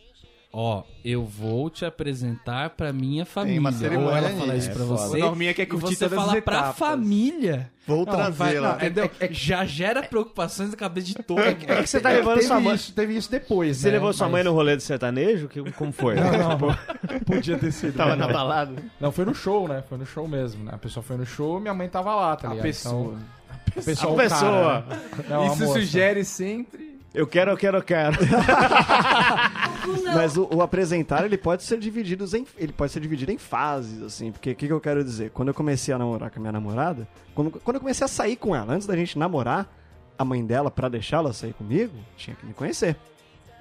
[0.55, 3.61] ó, eu vou te apresentar pra minha família.
[3.61, 4.69] uma cerimônia Ou ela falar nisso.
[4.71, 5.17] isso pra É você.
[5.17, 6.77] O Norminha quer e curtir você todas as fala pra etapas.
[6.79, 7.71] família.
[7.87, 8.69] Vou Não, vai- trazê-la.
[8.69, 9.11] não, entendeu?
[9.31, 11.41] Já gera preocupações na cabeça de todo.
[11.41, 12.75] É que você tá levando teve sua mãe.
[12.75, 13.93] isso, teve isso depois, Você né?
[13.93, 15.49] levou sua Mas- mãe no rolê do sertanejo?
[15.49, 16.15] Que, como foi?
[16.15, 16.59] Não, não,
[17.27, 17.93] podia ter sido.
[17.95, 18.27] Tava né?
[18.27, 18.83] na balada?
[18.99, 19.83] Não, foi no show, né?
[19.87, 20.71] Foi no show mesmo, né?
[20.75, 22.65] A pessoa foi no show, minha mãe tava lá, tá A ligado?
[22.65, 23.17] pessoa.
[23.67, 24.13] Então, a pessoa.
[24.13, 24.83] A pessoa.
[24.89, 25.25] cara, né?
[25.29, 26.95] Não, Isso sugere sempre...
[27.13, 28.17] Eu quero, eu quero, eu quero.
[30.15, 34.03] Mas o, o apresentar, ele pode ser dividido em, ele pode ser dividido em fases,
[34.03, 34.31] assim.
[34.33, 35.31] Porque o que, que eu quero dizer?
[35.31, 38.37] Quando eu comecei a namorar com a minha namorada, quando, quando eu comecei a sair
[38.37, 39.67] com ela, antes da gente namorar,
[40.19, 42.97] a mãe dela, pra deixá-la sair comigo, tinha que me conhecer.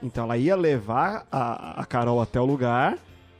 [0.01, 2.97] Então ela ia levar a, a Carol até o lugar,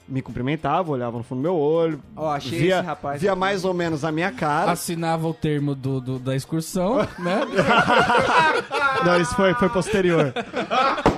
[0.08, 3.40] me cumprimentava, olhava no fundo do meu olho, Ó, achei via, esse rapaz via aqui.
[3.40, 4.72] mais ou menos a minha cara.
[4.72, 7.42] Assinava o termo do, do- da excursão, né?
[9.06, 10.34] Não, isso foi, foi posterior.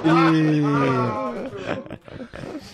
[0.06, 1.25] E.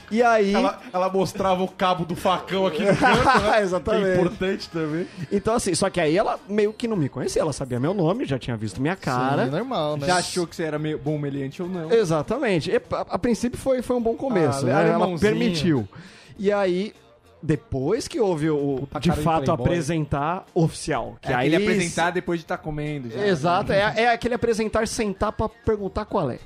[0.10, 0.54] E aí.
[0.54, 3.32] Ela, ela mostrava o cabo do facão aqui no canto, né?
[3.52, 4.20] Que é Exatamente.
[4.20, 5.08] importante também.
[5.32, 8.26] Então, assim, só que aí ela meio que não me conhecia, ela sabia meu nome,
[8.26, 9.46] já tinha visto minha cara.
[9.46, 10.08] Sim, normal, né?
[10.08, 11.92] Já achou que você era meio bom meliante ou não?
[11.92, 12.70] Exatamente.
[12.72, 14.90] E, a, a princípio foi, foi um bom começo, Ah, né?
[14.90, 15.88] Ela permitiu.
[16.38, 16.94] E aí,
[17.42, 19.66] depois que houve o, Puta de fato, playboy.
[19.66, 21.18] apresentar oficial.
[21.22, 23.10] Que É aí aquele apresentar depois de estar comendo.
[23.10, 23.26] Já.
[23.28, 26.40] Exato, é, é aquele apresentar sentar pra perguntar qual é.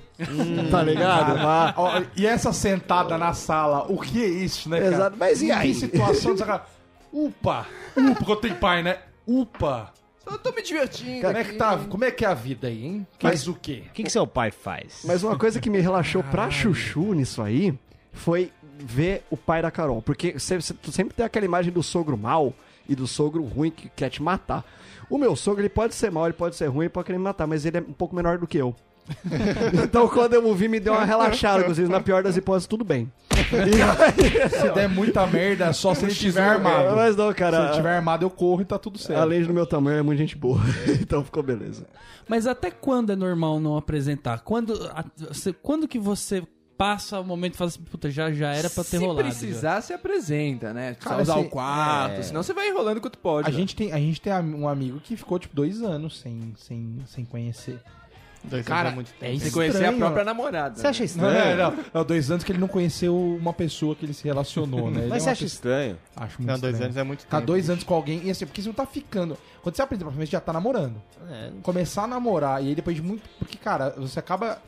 [0.71, 1.37] tá ligado?
[1.37, 4.93] Ah, Ó, e essa sentada na sala, o que é isso, né, cara?
[4.93, 5.69] Exato, mas e aí?
[5.69, 6.65] Que situação cara?
[7.11, 7.65] Upa!
[7.97, 8.97] Upa, quando tem pai, né?
[9.27, 9.93] Upa!
[10.25, 11.21] Eu tô me divertindo.
[11.21, 13.07] Como é que, tá, como é que é a vida aí, hein?
[13.19, 13.83] Faz o quê?
[13.89, 15.01] O que, que seu pai faz?
[15.05, 17.77] Mas uma coisa que me relaxou pra chuchu nisso aí
[18.11, 20.01] foi ver o pai da Carol.
[20.01, 22.53] Porque você, sempre tem aquela imagem do sogro mal
[22.87, 24.63] e do sogro ruim que quer te matar.
[25.09, 27.23] O meu sogro, ele pode ser mal, ele pode ser ruim, ele pode querer me
[27.23, 28.75] matar, mas ele é um pouco menor do que eu.
[29.83, 31.61] então quando eu o vi, me deu uma relaxada.
[31.61, 33.11] Inclusive, na pior das hipóteses, tudo bem.
[34.49, 36.95] Se der muita merda, só se ele estiver armado.
[36.95, 37.69] Mas não, Se ele cara.
[37.69, 39.19] estiver armado, eu corro e tá tudo certo.
[39.19, 40.59] Além do meu tamanho, é muito gente boa.
[40.99, 41.85] então ficou beleza.
[42.27, 44.39] Mas até quando é normal não apresentar?
[44.39, 44.73] Quando,
[45.61, 46.43] quando que você
[46.77, 49.27] passa o momento e fala assim, puta, já, já era pra ter Se rolado.
[49.27, 50.93] precisar, se apresenta, né?
[50.93, 53.47] Precisa Cara, usar assim, o quarto, é- senão você vai enrolando quanto pode.
[53.47, 53.57] A né?
[53.57, 57.25] gente, tem, a gente tem um amigo que ficou, tipo, dois anos sem, sem, sem
[57.25, 57.79] conhecer.
[58.43, 59.39] Dois anos Cara, é muito é tempo.
[59.39, 59.97] Você conhecer a estranho.
[59.97, 60.75] própria namorada.
[60.75, 61.09] Você acha né?
[61.15, 61.57] Não, estranho?
[61.57, 61.83] não, não.
[61.93, 64.99] Não, dois anos que ele não conheceu uma pessoa que ele se relacionou, né?
[65.01, 65.97] Ele Mas é você acha estranho?
[66.15, 66.85] Acho muito Não, dois estranho.
[66.85, 67.45] anos é muito tempo.
[67.45, 69.35] dois anos com alguém, e assim, porque você não tá ficando.
[69.63, 71.01] Quando você apresenta pra frente, já tá namorando.
[71.31, 73.27] É, Começar a namorar, e aí depois de muito.
[73.39, 74.61] Porque, cara, você acaba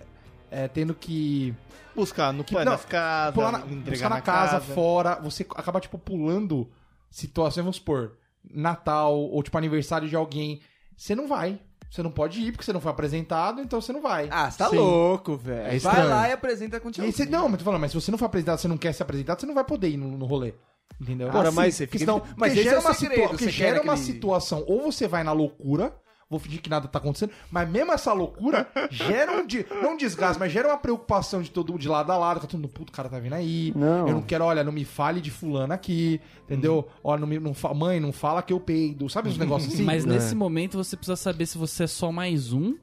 [0.49, 1.53] é, tendo que
[1.97, 4.73] Buscar no Que- não, nas casas, pular na, entregar buscar na, casa, casa.
[4.73, 5.15] fora.
[5.23, 6.69] Você acaba, tipo, pulando
[7.09, 8.13] situações, vamos supor,
[8.49, 10.61] Natal ou, tipo, aniversário de alguém.
[10.95, 11.59] Você não vai.
[11.89, 14.27] Você não pode ir porque você não foi apresentado, então você não vai.
[14.29, 14.75] Ah, você tá Sim.
[14.77, 15.73] louco, velho.
[15.75, 18.11] É vai lá e apresenta com o você, não, mas tô falando, mas se você
[18.11, 20.25] não for apresentado, você não quer ser apresentado, você não vai poder ir no, no
[20.25, 20.53] rolê.
[20.99, 21.29] Entendeu?
[21.29, 23.49] Porra, Ah, mas sim, você fica- senão- mas porque esse gera é uma, segredo, situa-
[23.51, 25.95] gera quer uma aquele- situação, ou você vai na loucura,
[26.29, 29.97] vou fingir que nada tá acontecendo, mas mesmo essa loucura gera um, de, não um
[29.97, 32.91] desgaste, mas gera uma preocupação de todo de lado a lado, que todo mundo, puto,
[32.91, 34.07] o cara tá vindo aí, Não.
[34.07, 36.87] eu não quero, olha, não me fale de fulano aqui, entendeu?
[37.03, 39.83] Olha, não me, não fa- mãe, não fala que eu peido, sabe os negócios assim?
[39.83, 42.75] Mas nesse momento você precisa saber se você é só mais um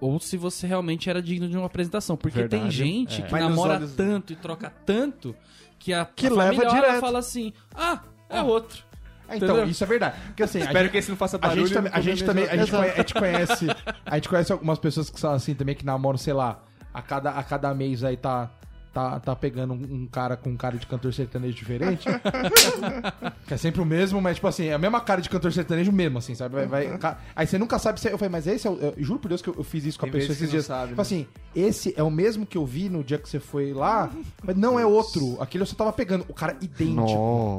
[0.00, 2.16] ou se você realmente era digno de uma apresentação.
[2.16, 2.70] Porque tem Verdade.
[2.76, 5.34] gente que Mas namora olhos- tanto e troca tanto
[5.80, 7.00] que a, Que a leva família olha direto.
[7.00, 8.84] fala assim: ah, é outro.
[9.28, 9.68] Ah, então, Entendeu?
[9.70, 10.16] isso é verdade.
[10.28, 11.66] Porque assim, a Espero gente- que esse não faça A barulho.
[11.66, 12.78] gente também, a gente também, a gente, mesmo.
[12.78, 13.66] conhe- a gente conhece,
[14.06, 16.60] a gente conhece algumas pessoas que são assim também que namoram, sei lá,
[16.94, 18.50] a cada, a cada mês aí tá
[18.98, 22.06] tá, tá pegando um, um cara com um cara de cantor sertanejo diferente.
[23.46, 25.92] que é sempre o mesmo, mas tipo assim, é a mesma cara de cantor sertanejo
[25.92, 26.54] mesmo, assim, sabe?
[26.54, 28.76] Vai, vai- ca- aí você nunca sabe se é- eu falei, mas esse é o,
[28.76, 30.66] eu juro por Deus que eu, eu fiz isso com a Tem pessoa esses dias.
[30.66, 31.02] sabe, Tipo né?
[31.02, 34.10] assim, esse é o mesmo que eu vi no dia que você foi lá,
[34.42, 35.40] mas não é outro.
[35.40, 36.94] Aquele eu só tava pegando o cara idêntico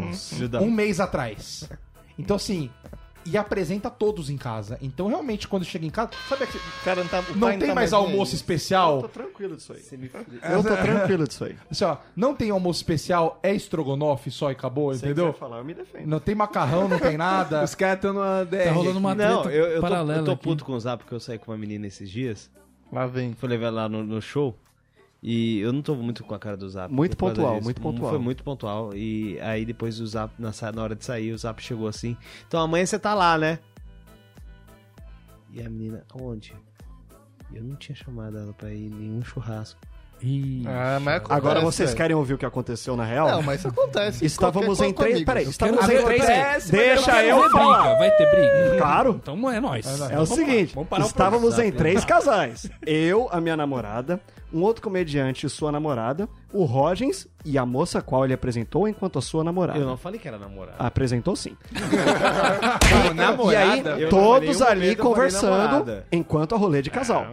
[0.01, 0.59] Nossa.
[0.61, 1.69] um mês atrás.
[2.17, 2.69] Então, assim,
[3.31, 4.77] e apresenta todos em casa.
[4.81, 7.67] Então, realmente, quando chega em casa, sabe que O cara não tá, o não tem
[7.69, 8.35] tá mais nem almoço aí.
[8.35, 8.95] especial?
[8.95, 9.83] Eu tô tranquilo disso aí.
[10.51, 11.55] Eu tô tranquilo disso aí.
[11.69, 15.33] Assim, ó, não tem almoço especial, é estrogonofe só e acabou, entendeu?
[15.33, 16.07] falar, eu me defendo.
[16.07, 17.63] Não tem macarrão, não tem nada.
[17.65, 18.63] Os caras estão numa DR.
[18.65, 20.43] Tá rolando uma Não, treta eu, eu, tô, paralela eu tô aqui.
[20.43, 22.49] puto com o Zap porque eu saí com uma menina esses dias.
[22.91, 23.33] Lá vem.
[23.33, 24.57] Fui levar lá no, no show.
[25.21, 26.93] E eu não tô muito com a cara do Zap.
[26.93, 27.63] Muito pontual, disso.
[27.65, 28.09] muito pontual.
[28.09, 28.95] Foi muito pontual.
[28.95, 30.51] E aí depois o Zap, na,
[30.81, 32.15] hora de sair, o Zap chegou assim.
[32.47, 33.59] Então amanhã você tá lá, né?
[35.51, 36.53] E a menina, onde?
[37.53, 39.79] Eu não tinha chamado ela pra ir nenhum churrasco.
[40.67, 41.97] Ah, mas acontece, Agora vocês velho.
[41.97, 43.29] querem ouvir o que aconteceu na real?
[43.29, 44.25] Não, mas isso acontece.
[44.25, 45.23] Estávamos em três.
[45.23, 46.21] Peraí, estávamos em três.
[46.21, 47.83] acontece, Deixa eu falar.
[47.83, 48.77] briga, vai ter briga?
[48.77, 49.19] Claro.
[49.21, 49.85] Então é nóis.
[50.09, 52.69] É o seguinte, estávamos em três casais.
[52.85, 54.19] Eu, a minha namorada,
[54.53, 58.87] um outro comediante e sua namorada, o Rogens e a moça a qual ele apresentou
[58.87, 59.79] enquanto a sua namorada.
[59.79, 60.75] Eu não falei que era namorado.
[60.79, 61.55] Apresentou sim.
[63.05, 63.99] Não, namorada.
[63.99, 66.07] e aí, todos ali conversando namorada.
[66.11, 67.27] enquanto a rolê de casal.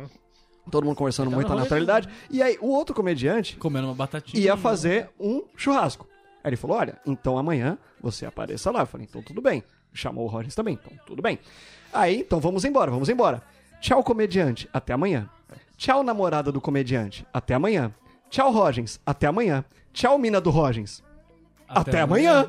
[0.70, 2.08] Todo mundo conversando Tava muita no rolê naturalidade.
[2.30, 4.42] E aí, o outro comediante Comendo uma batatinha.
[4.42, 6.06] ia fazer um churrasco.
[6.42, 8.80] Aí ele falou: Olha, então amanhã você apareça lá.
[8.80, 9.62] Eu falei: Então tudo bem.
[9.92, 11.38] Chamou o Rollins também, então tudo bem.
[11.92, 13.42] Aí, então vamos embora, vamos embora.
[13.80, 14.68] Tchau, comediante.
[14.72, 15.28] Até amanhã.
[15.76, 17.26] Tchau, namorada do comediante.
[17.32, 17.92] Até amanhã.
[18.30, 19.00] Tchau, Rogens.
[19.04, 19.64] Até amanhã.
[19.92, 21.04] Tchau, mina do Rogens.
[21.68, 22.46] Até, amanhã.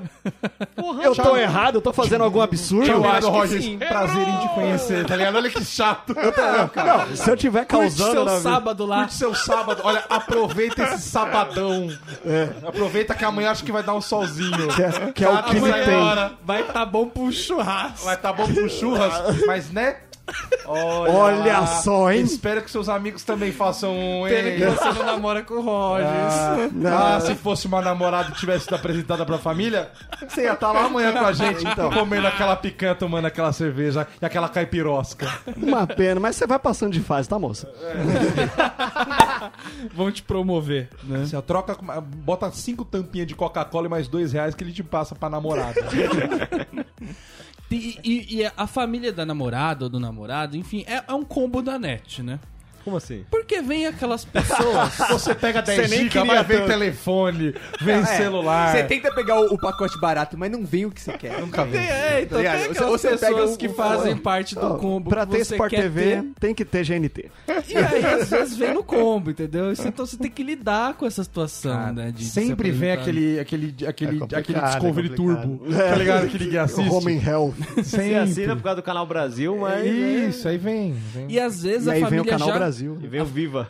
[1.04, 2.92] eu tô errado, eu tô fazendo algum absurdo.
[2.92, 3.78] Eu acho, que Rogers, sim.
[3.80, 5.36] prazer em te conhecer, tá ligado?
[5.38, 6.13] Olha que chato.
[6.13, 8.98] Não, se eu tiver Curte causando seu na vida- sábado lá.
[9.00, 9.82] Curte seu sábado.
[9.84, 11.90] Olha, aproveita esse sabadão.
[12.68, 14.68] Aproveita que amanhã acho que vai dar um solzinho.
[14.76, 15.96] que é, que é o que Vai tem.
[15.96, 16.34] embora.
[16.44, 18.06] Vai tá bom pro churrasco.
[18.06, 19.13] Vai tá bom pro churras,
[19.48, 19.98] mas né?
[20.66, 22.22] Olha só, hein?
[22.22, 24.28] Espero que seus amigos também façam um.
[24.28, 24.58] Pena hein?
[24.58, 26.34] que você não namora com o Rogers.
[26.86, 29.90] Ah, se fosse uma namorada que tivesse sido apresentada pra família,
[30.28, 31.63] você ia estar lá amanhã com a gente,
[31.94, 35.28] comendo aquela picanha, tomando aquela cerveja e aquela caipirosca.
[35.56, 37.72] Uma pena, mas você vai passando de fase, tá, moça?
[39.94, 41.22] Vão te promover, né?
[41.24, 44.84] Assim, ó, troca, bota cinco tampinhas de Coca-Cola e mais dois reais que ele te
[44.84, 45.76] passa pra namorada.
[47.69, 51.62] E, e- e a família da namorada ou do namorado, enfim, é, é um combo
[51.62, 52.39] da net, né?
[52.88, 53.26] Como assim?
[53.30, 54.95] Porque vem aquelas pessoas.
[55.12, 56.69] Você pega 10 nem GB, queria mas vem tanto.
[56.69, 58.71] telefone, vem É, celular.
[58.71, 61.38] Você tenta pegar o, o pacote barato, mas não vem o que você quer.
[61.41, 61.76] Nunca vi.
[61.76, 64.65] É, então Tá tem Você- aquelas você pega pessoas o- que o- fazem parte do
[64.65, 66.23] Ó, combo pra que ter você Sport TV, ter.
[66.39, 67.30] tem que ter GNT.
[67.67, 69.73] E aí, às vezes, vem no combo, entendeu?
[69.73, 72.10] Então você tem que lidar com essa situação, né?
[72.15, 75.15] de- Sempre vem aquele, aquele, aquele, É aquele é Discovery complicado.
[75.58, 75.65] Turbo.
[75.76, 76.28] Tá ligado?
[76.30, 76.89] Que ninguém assiste.
[76.89, 77.54] Home Health.
[77.76, 78.15] Você Sempre.
[78.15, 79.86] assina por causa do canal Brasil, mas.
[79.86, 80.93] Isso, aí vem.
[81.13, 81.26] vem.
[81.30, 82.77] E às vezes E a aí vem família o Canal já Brasil.
[82.86, 83.70] E vem o Viva.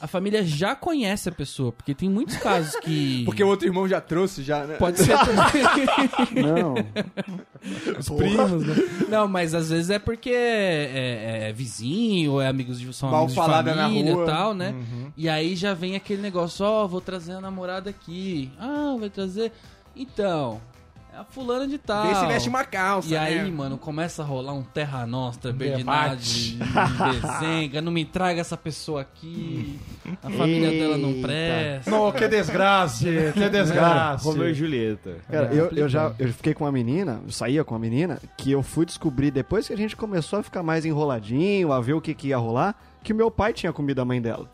[0.00, 3.86] a família já conhece a pessoa, porque tem muitos casos que Porque o outro irmão
[3.88, 4.76] já trouxe, já, né?
[4.76, 5.14] pode ser
[6.42, 6.74] Não.
[7.98, 8.74] os primos, né?
[9.08, 13.20] Não, mas às vezes é porque é, é- é vizinho, é amigos de são Mal
[13.20, 14.24] amigos de falada na família rua.
[14.24, 14.74] e tal, né?
[15.16, 18.50] E aí já vem aquele negócio, ó, vou trazer a namorada aqui.
[18.58, 19.52] Ah, vai trazer.
[19.94, 20.60] Então,
[21.16, 22.06] a fulana de tal.
[22.06, 23.50] Vê se veste uma calça, E aí, né?
[23.50, 25.52] mano, começa a rolar um Terra Nostra.
[25.52, 26.58] Berdinade,
[27.20, 29.78] desenga, não me traga essa pessoa aqui,
[30.22, 31.90] a família dela não presta.
[31.90, 34.24] Não, que desgraça, que desgraça.
[34.24, 35.16] Romeu e Julieta.
[35.30, 38.18] Cara, É, eu, eu já eu fiquei com uma menina, eu saía com uma menina,
[38.36, 41.92] que eu fui descobrir depois que a gente começou a ficar mais enroladinho, a ver
[41.94, 44.48] o que, que ia rolar, que o meu pai tinha comido a mãe dela.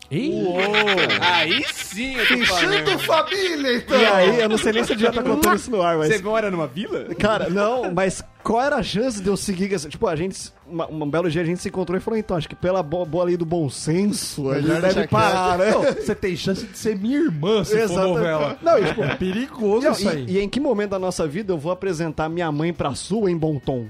[1.21, 2.37] Aí sim, eu tô.
[2.37, 3.99] Fechando família, então.
[3.99, 6.13] E aí, eu não sei nem se eu devia estar contando isso no ar, mas.
[6.13, 7.05] Você mora numa vila?
[7.15, 9.69] Cara, não, mas qual era a chance de eu seguir.
[9.89, 10.51] Tipo, a gente.
[10.67, 13.05] uma- Um, belo dia a gente se encontrou e falou, então, acho que pela bo-
[13.05, 15.71] boa lei do bom senso, a gente deve parar, né?
[15.71, 18.13] Não, você tem chance de ser minha irmã se for Exatamente.
[18.15, 18.57] novela.
[18.61, 20.25] Não, e, tipo, É perigoso Não, isso aí.
[20.27, 23.37] e, em que momento da nossa vida eu vou apresentar minha mãe pra sua em
[23.37, 23.87] bom tom?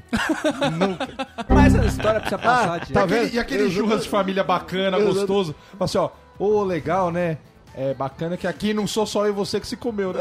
[1.47, 2.93] Mas essa história precisa passar, Ah, tia.
[2.93, 3.33] tá E vendo?
[3.33, 5.13] e aquele churras de família bacana, Exato.
[5.15, 5.55] gostoso.
[5.79, 7.38] Assim, ó, ô, legal, né?
[7.75, 10.19] É bacana que aqui não sou só eu e você que se comeu, né?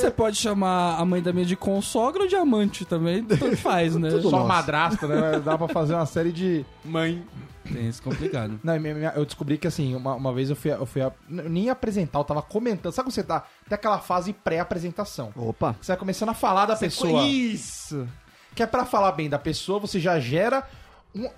[0.00, 3.94] Você pode chamar a mãe da minha de consogra ou de amante também, tanto faz,
[3.96, 4.10] né?
[4.10, 4.48] Tudo Só nosso.
[4.48, 5.40] madrasta, né?
[5.40, 6.64] Dá pra fazer uma série de...
[6.84, 7.22] Mãe.
[7.70, 8.58] Tem esse complicado.
[8.64, 11.12] Não, minha- minha- eu descobri que assim, uma, uma vez eu fui, eu fui a-
[11.28, 12.92] nem ia apresentar, eu tava comentando.
[12.92, 13.40] Sabe quando você tá?
[13.68, 15.32] Tem aquela fase pré-apresentação.
[15.36, 15.76] Opa.
[15.80, 17.24] Você vai começando a falar da pessoa.
[17.24, 18.08] Isso.
[18.54, 20.66] Que é pra falar bem da pessoa, você já gera
[21.18, 21.28] um,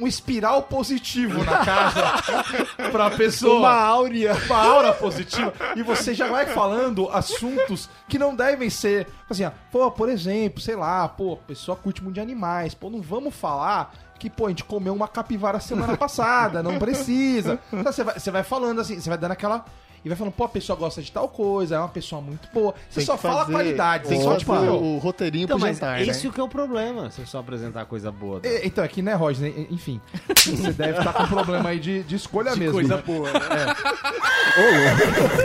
[0.00, 2.02] um- espiral positivo na casa
[2.90, 3.58] pra pessoa.
[3.60, 4.34] Uma áurea.
[4.46, 9.50] uma aura positiva e você já vai falando assuntos que não devem ser assim, ó,
[9.70, 13.94] pô, por exemplo, sei lá, pô, pessoa curte muito de animais, pô, não vamos falar
[14.18, 17.58] que, pô, a gente comeu uma capivara semana passada, não precisa.
[17.72, 19.64] Então, você, vai, você vai falando assim, você vai dando aquela.
[20.08, 22.74] E vai falando, pô, a pessoa gosta de tal coisa, é uma pessoa muito boa.
[22.88, 25.76] Você Tem só fala fazer- qualidade, Tem você só, tipo, o, roteirinho Então, pro mas
[25.76, 26.10] jantar, é né?
[26.10, 28.40] isso que é o problema, se só apresentar coisa boa.
[28.42, 29.66] é, Então, aqui é Roger, né?
[29.70, 30.00] enfim.
[30.34, 32.72] Você deve estar com um problema aí de, de escolha mesmo.
[32.72, 33.02] coisa né?
[33.04, 33.38] boa, né?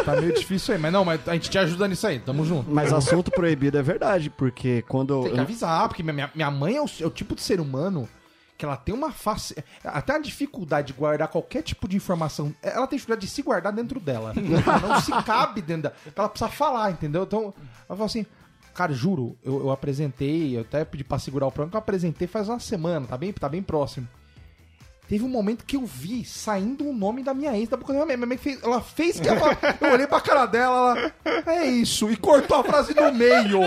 [0.05, 2.69] Tá meio difícil aí, mas não, mas a gente te ajuda nisso aí, tamo junto.
[2.71, 5.23] Mas assunto proibido é verdade, porque quando.
[5.23, 7.59] Tem que eu- avisar, porque minha, minha mãe é o, é o tipo de ser
[7.59, 8.07] humano
[8.63, 9.55] que ela tem uma face.
[9.83, 12.55] Até a dificuldade de guardar qualquer tipo de informação.
[12.61, 14.33] Ela tem dificuldade de se guardar dentro dela.
[14.65, 15.95] Ela não se cabe dentro dela.
[16.15, 17.23] Ela precisa falar, entendeu?
[17.23, 17.53] Então,
[17.89, 18.25] ela fala assim.
[18.73, 22.27] Cara, juro, eu, eu apresentei, eu até pedi pra segurar o programa, que eu apresentei
[22.27, 24.07] faz uma semana, tá bem, tá bem próximo.
[25.07, 27.99] Teve um momento que eu vi saindo o nome da minha ex da boca da
[27.99, 28.15] minha mãe.
[28.17, 31.11] Minha mãe fez, ela fez que ela, eu olhei pra cara dela, ela.
[31.45, 33.59] É isso, e cortou a frase no meio.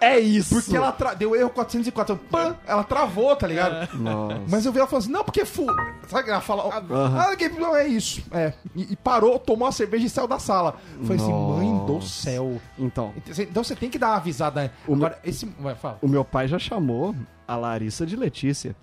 [0.00, 0.54] É isso!
[0.54, 2.16] Porque ela tra- deu erro 404.
[2.30, 3.94] Pã, ela travou, tá ligado?
[3.96, 4.40] Nossa.
[4.48, 5.66] Mas eu vi ela falando assim, não, porque fu...
[6.08, 8.22] Sabe que ela fala, ah, que- não, é isso.
[8.32, 8.52] É.
[8.74, 10.76] E, e parou, tomou a cerveja e saiu da sala.
[11.04, 12.60] Foi assim, mãe do céu.
[12.78, 14.72] Então, Então você tem que dar uma avisada.
[14.88, 15.46] O Agora, esse...
[15.58, 15.98] Vai, fala.
[16.02, 17.14] o meu pai já chamou
[17.46, 18.74] a Larissa de Letícia.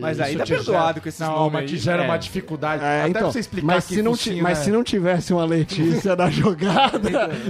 [0.00, 2.06] Mas aí tá perdoado gera- com esses Não, nomes mas te gera É.
[2.06, 2.82] uma dificuldade.
[2.82, 4.64] É, Até então, pra você explicar mas, que se não, ti- mas né?
[4.64, 7.00] se não tivesse uma Letícia na jogada,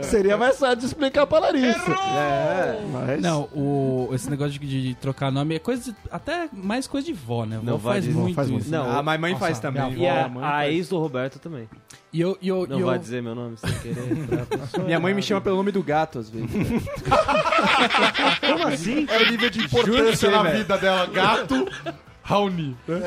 [0.03, 1.93] seria mais fácil de explicar pra Larissa.
[1.93, 3.23] É, mas...
[3.23, 5.93] Não, o, esse negócio de, de trocar nome é coisa.
[5.93, 7.59] de- até mais coisa de vó, né?
[7.59, 8.62] Vó Não, vai faz muito faz muito.
[8.62, 8.71] isso.
[8.73, 9.83] Não, a mãe, mãe Nossa, faz também.
[9.93, 10.73] minha vó, E a, a faz.
[10.75, 11.69] ex do Roberto também.
[12.12, 12.37] E eu.
[12.43, 14.03] E eu, Não e eu vai dizer meu nome sem querer.
[14.85, 16.51] Minha mãe me chama pelo nome do gato, às vezes.
[18.40, 19.07] Como assim?
[19.09, 21.07] É o nível de importância na vida dela.
[21.07, 21.68] Gato,
[22.22, 22.77] Raoni.
[22.87, 23.01] né?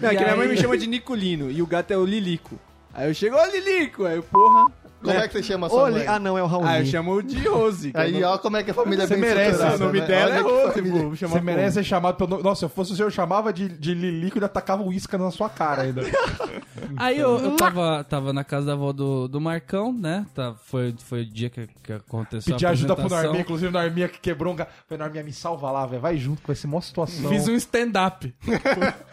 [0.00, 2.58] Não, é que minha mãe me chama de Nicolino e o gato é o Lilico.
[2.92, 4.04] Aí eu chego, ô Lilico!
[4.04, 4.66] Aí eu, porra.
[5.04, 6.06] Como é que você chama a sua Olha, mãe?
[6.06, 6.64] ah, não, é o Raul.
[6.64, 7.92] Ah, eu chamo de Rose.
[7.94, 10.00] Aí, é o ó, como é que a família é Você bem merece, o nome
[10.00, 10.06] né?
[10.06, 11.10] dela é Olha que Rose, pô.
[11.10, 11.42] Você como?
[11.42, 12.42] merece ser chamado pelo nome.
[12.42, 14.92] Nossa, se eu fosse o senhor, eu chamava de, de Lilico e ainda tacava um
[14.92, 16.02] isca na sua cara ainda.
[16.96, 20.26] Aí eu, eu tava, tava na casa da avó do, do Marcão, né?
[20.34, 23.08] Tá, foi, foi o dia que, que aconteceu Pedi a ajuda pro.
[23.08, 24.70] Norminha, inclusive o Norminha que quebrou um gato.
[24.88, 26.00] Falei, Norminha, me salva lá, velho.
[26.00, 27.28] Vai junto, vai ser mó situação.
[27.28, 28.34] Fiz um stand-up.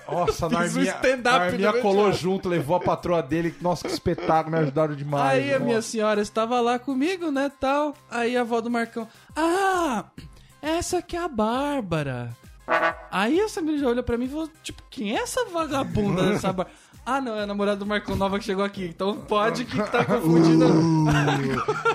[0.10, 3.54] Nossa, fiz um Norminha, stand-up Norminha colou junto, levou a patroa dele.
[3.62, 5.40] Nossa, que espetáculo, me ajudaram demais.
[5.40, 7.94] Aí a minha Senhora estava lá comigo, né, tal.
[8.10, 10.06] Aí a avó do Marcão, ah,
[10.62, 12.36] essa aqui é a Bárbara.
[13.12, 16.48] Aí essa menina já olhou pra mim e falou, tipo, quem é essa vagabunda dessa
[16.54, 16.70] Bárbara?
[17.04, 18.86] Ah, não, é a namorada do Marcão Nova que chegou aqui.
[18.86, 20.68] Então pode que tá confundindo.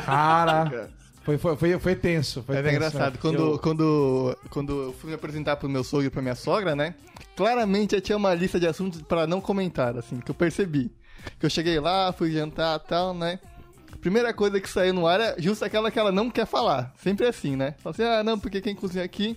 [0.04, 0.90] Cara,
[1.22, 2.42] foi, foi, foi, foi tenso.
[2.42, 3.12] Foi É tenso, engraçado.
[3.12, 3.18] né?
[3.20, 6.94] Quando, quando, quando eu fui me apresentar pro meu sogro e pra minha sogra, né?
[7.36, 10.90] Claramente eu tinha uma lista de assuntos pra não comentar, assim, que eu percebi.
[11.38, 13.38] Que eu cheguei lá, fui jantar e tal, né?
[14.06, 16.94] Primeira coisa que saiu no ar é justo aquela que ela não quer falar.
[16.96, 17.74] Sempre é assim, né?
[17.78, 19.36] Fala assim, ah, não, porque quem cozinha aqui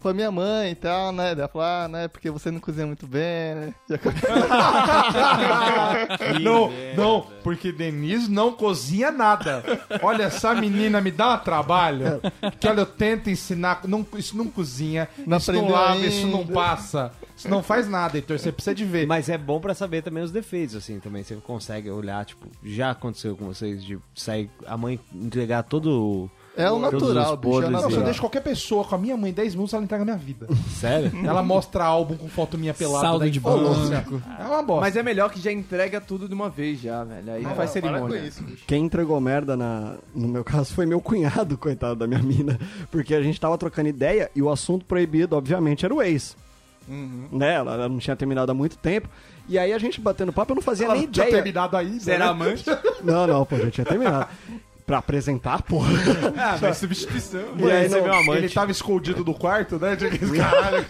[0.00, 1.32] foi minha mãe e tal, né?
[1.32, 2.08] Ela fala, ah, né?
[2.08, 3.74] Porque você não cozinha muito bem, né?
[3.88, 3.98] Já
[6.40, 9.62] Não, não, porque Denise não cozinha nada.
[10.02, 12.20] Olha, essa menina me dá um trabalho.
[12.60, 13.80] Que olha, eu tento ensinar.
[13.86, 16.06] Não, isso não cozinha, Não isso não lava, ainda.
[16.06, 17.12] isso não passa.
[17.36, 18.38] Isso não faz nada, Heitor.
[18.38, 19.06] Você precisa de ver.
[19.06, 21.22] Mas é bom pra saber também os defeitos, assim, também.
[21.22, 26.30] Você consegue olhar, tipo, já aconteceu com vocês de sair a mãe entregar todo.
[26.58, 27.62] É o natural, bicho.
[27.62, 28.04] É Não, se eu natural.
[28.04, 30.48] deixo qualquer pessoa com a minha mãe 10 minutos, ela entrega a minha vida.
[30.74, 31.12] Sério?
[31.24, 34.04] Ela mostra álbum com foto minha pelada Saldo de infância.
[34.40, 34.80] É uma bosta.
[34.80, 37.32] Mas é melhor que já entrega tudo de uma vez já, velho.
[37.32, 38.18] Aí não faz cerimônia.
[38.18, 38.64] isso, bicho.
[38.66, 42.58] Quem entregou merda na, no meu caso foi meu cunhado, coitado da minha mina.
[42.90, 46.36] Porque a gente tava trocando ideia e o assunto proibido, obviamente, era o ex.
[46.88, 47.28] Uhum.
[47.30, 47.54] Né?
[47.54, 49.08] Ela, ela não tinha terminado há muito tempo.
[49.48, 51.42] E aí a gente batendo papo, eu não fazia ela nem não tinha ideia.
[51.42, 52.00] terminado ainda.
[52.00, 52.30] Será né?
[52.30, 52.64] amante?
[53.02, 54.28] Não, não, pô, já tinha terminado.
[54.88, 55.90] Pra apresentar, porra.
[56.38, 57.42] ah, mas substituição.
[57.58, 58.38] E aí, você não- meu amante.
[58.38, 59.94] Ele tava escondido do quarto, né?
[60.34, 60.86] Caralho.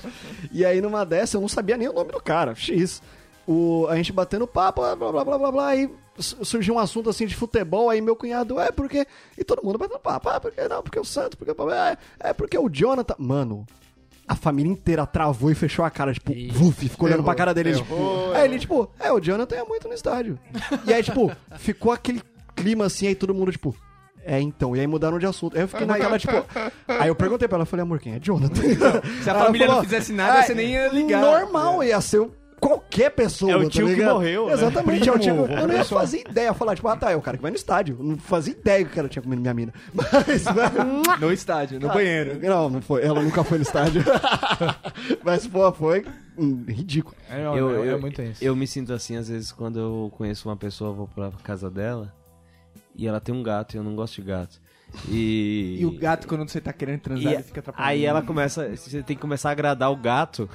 [0.53, 2.55] E aí numa dessa eu não sabia nem o nome do cara.
[2.55, 3.03] X.
[3.45, 7.11] O, a gente batendo papo, blá blá blá blá blá, aí su- surgiu um assunto
[7.11, 9.05] assim de futebol, aí meu cunhado, é porque.
[9.37, 12.57] E todo mundo batendo papo, ah, porque não, porque o Santos, porque é, é porque
[12.57, 13.17] o Jonathan.
[13.19, 13.67] Mano.
[14.31, 17.75] A família inteira travou e fechou a cara, tipo, vuf, ficou olhando pra cara dele,
[17.75, 17.95] tipo.
[18.35, 20.39] Aí ele, tipo, é, o Jonathan é muito no estádio.
[20.87, 22.21] E aí, tipo, ficou aquele
[22.55, 23.75] clima assim, aí todo mundo, tipo,
[24.29, 25.57] é, então, e aí mudaram de assunto.
[25.57, 26.35] Aí eu fiquei naquela, tipo.
[26.87, 28.63] Aí eu perguntei pra ela, eu falei, amor, quem é Jonathan?
[29.23, 31.21] Se a família não falou, fizesse nada, "Ah, você nem ia ligar.
[31.23, 32.29] Normal, ia ser
[32.61, 33.53] qualquer pessoa.
[33.53, 34.15] É o tá tio que ligado?
[34.15, 34.53] morreu, né?
[34.53, 35.47] Exatamente, é o tio.
[35.47, 37.57] Eu não ia fazer ideia, falar, tipo, ah tá, é o cara que vai no
[37.57, 37.97] estádio.
[37.99, 39.73] Eu Não fazia ideia que o cara tinha comido minha mina.
[39.95, 40.45] Mas.
[41.21, 42.39] No estádio, no banheiro.
[42.43, 43.03] Não, não foi.
[43.05, 44.03] Ela nunca foi no estádio.
[45.25, 46.05] Mas, pô, foi
[46.69, 47.17] ridículo.
[47.31, 48.45] É, Eu, é, é eu, muito tenso.
[48.45, 51.71] eu me sinto assim, às vezes, quando eu conheço uma pessoa, eu vou pra casa
[51.71, 52.13] dela
[52.99, 54.61] e ela tem um gato e eu não gosto de gato.
[55.09, 57.91] E, E o gato, quando você tá querendo transar, E ele fica atrapalhando.
[57.91, 58.75] aí ela começa.
[58.77, 60.49] Você tem que começar a agradar o gato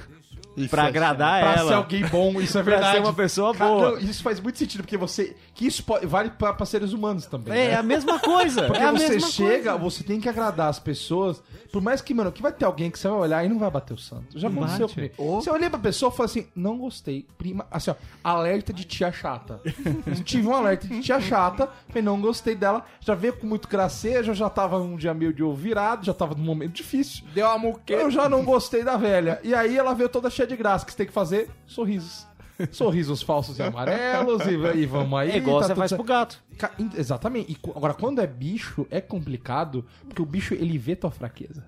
[0.68, 1.68] pra faz- agradar Pra ela.
[1.68, 2.96] ser alguém bom, isso é Pra verdade.
[2.96, 3.90] ser uma pessoa Cara, boa.
[3.92, 5.36] não, isso faz muito sentido, porque você.
[5.54, 7.54] Que isso pode- vale pra, pra seres humanos também.
[7.54, 7.76] É, é né?
[7.76, 8.62] a mesma coisa.
[8.64, 9.78] Porque é você chega, coisa.
[9.78, 11.42] você tem que agradar as pessoas.
[11.72, 13.70] Por mais que, mano, que vai ter alguém que você vai olhar e não vai
[13.70, 14.38] bater o santo.
[14.38, 15.14] Já aconteceu comigo.
[15.40, 17.26] Você olhei pra pessoa e falou assim: não gostei.
[17.36, 19.60] Prima, assim, ó, alerta de tia chata.
[20.24, 22.84] Tive um alerta de tia chata, falei, não gostei dela.
[23.00, 26.34] Já veio com muito gracejo, já tava um dia meio de ovo virado, já tava
[26.34, 27.24] num momento difícil.
[27.34, 28.02] Deu uma muqueta.
[28.02, 29.40] Eu já não gostei da velha.
[29.42, 32.26] E aí ela veio toda cheia de graça, que você tem que fazer sorrisos.
[32.70, 35.32] Sorrisos falsos e amarelos, e, e vamos aí.
[35.32, 36.00] É igual tá você faz certo.
[36.04, 36.40] pro gato.
[36.56, 37.50] Ca- in- Exatamente.
[37.52, 41.64] E agora, quando é bicho, é complicado, porque o bicho, ele vê tua fraqueza.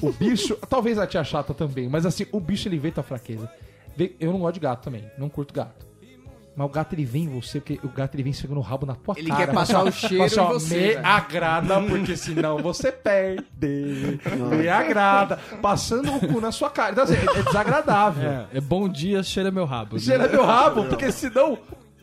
[0.00, 3.48] o bicho, talvez a tia chata também, mas assim, o bicho, ele vê tua fraqueza.
[3.96, 5.86] Vê- Eu não gosto de gato também, não curto gato.
[6.54, 8.84] Mas o gato, ele vem em você, porque o gato, ele vem chegando o rabo
[8.84, 9.46] na tua Ele cara.
[9.46, 11.06] quer passar Fala o cheiro fala ó, você, Me velho.
[11.06, 14.20] agrada, porque senão você perde.
[14.58, 15.38] Me agrada.
[15.62, 16.92] Passando o cu na sua cara.
[16.92, 18.30] Então, assim, é, desagradável.
[18.30, 19.94] É, é bom dia, cheira meu rabo.
[19.94, 20.00] né?
[20.00, 21.58] Cheira meu rabo, porque senão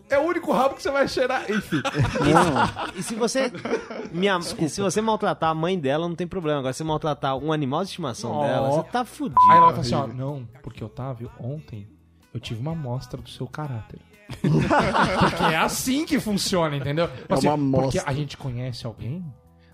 [0.09, 1.43] É o único rabo que você vai cheirar.
[1.51, 1.82] Enfim.
[2.95, 3.51] E se você.
[4.11, 6.57] Minha, e se você maltratar a mãe dela, não tem problema.
[6.59, 8.43] Agora, se você maltratar um animal de estimação Ó.
[8.47, 9.39] dela, você tá fudido.
[9.51, 11.88] Aí ela vai falar assim, ó, não, porque Otávio, ontem
[12.34, 13.99] eu tive uma amostra do seu caráter.
[14.38, 17.05] Porque é assim que funciona, entendeu?
[17.05, 18.03] Assim, uma Porque amostra.
[18.05, 19.23] a gente conhece alguém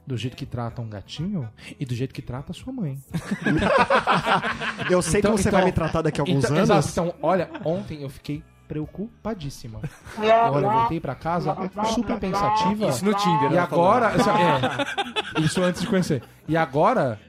[0.07, 1.49] do jeito que trata um gatinho
[1.79, 2.97] e do jeito que trata a sua mãe.
[4.89, 6.69] Eu sei Então- como você então- vai me tratar daqui a alguns Então, anos.
[6.69, 6.87] exato.
[6.91, 9.79] então, olha, ontem eu fiquei preocupadíssima.
[10.17, 11.55] Olha, eu voltei pra casa
[11.93, 12.87] super pensativa.
[12.87, 13.59] Isso no Tinder, E falou.
[13.61, 16.23] agora, isso, é, isso antes de conhecer.
[16.47, 17.19] E agora,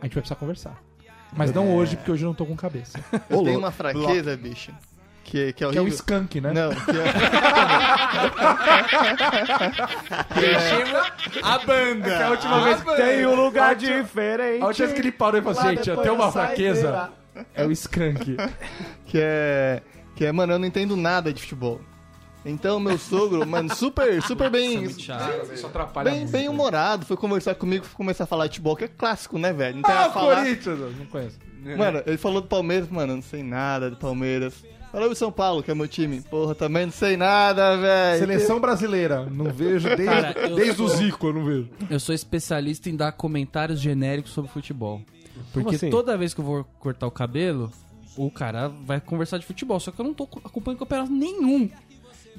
[0.00, 0.78] a gente vai precisar conversar.
[1.36, 2.98] Mas não hoje, porque hoje eu não tô com cabeça.
[3.28, 3.58] Tem louco.
[3.58, 4.72] uma fraqueza, bicho.
[5.28, 6.54] Que, que é Que é o skunk, né?
[6.54, 7.04] Não, que é...
[11.42, 12.08] A banda.
[12.08, 14.62] É a última vez que Tem um lugar diferente.
[14.62, 17.10] A última vez que ele parou e falou assim, gente, tenho uma fraqueza.
[17.54, 18.36] É o skunk.
[19.04, 19.82] que é.
[20.16, 21.80] Que é, mano, eu não entendo nada de futebol.
[22.44, 24.84] Então, meu sogro, mano, super, super bem.
[24.84, 25.12] Isso
[25.66, 26.32] atrapalha Bem, muito.
[26.32, 29.52] bem humorado, foi conversar comigo, foi começar a falar de futebol, que é clássico, né,
[29.52, 29.76] velho?
[29.76, 30.36] Não tem Ah, a falar.
[30.36, 30.78] Corinthians!
[30.96, 31.38] Não conheço.
[31.76, 34.54] Mano, ele falou do Palmeiras, mano, eu não sei nada do Palmeiras.
[34.90, 36.22] Falou do São Paulo, que é meu time.
[36.22, 38.18] Porra, também não sei nada, velho.
[38.20, 39.26] Seleção brasileira.
[39.26, 41.68] Não vejo desde, Cara, eu desde o sou- Zico, eu não vejo.
[41.90, 45.02] Eu sou especialista em dar comentários genéricos sobre futebol.
[45.52, 45.90] Porque assim?
[45.90, 47.70] toda vez que eu vou cortar o cabelo,
[48.16, 49.78] o cara vai conversar de futebol.
[49.78, 51.68] Só que eu não tô acompanhando campeonato nenhum.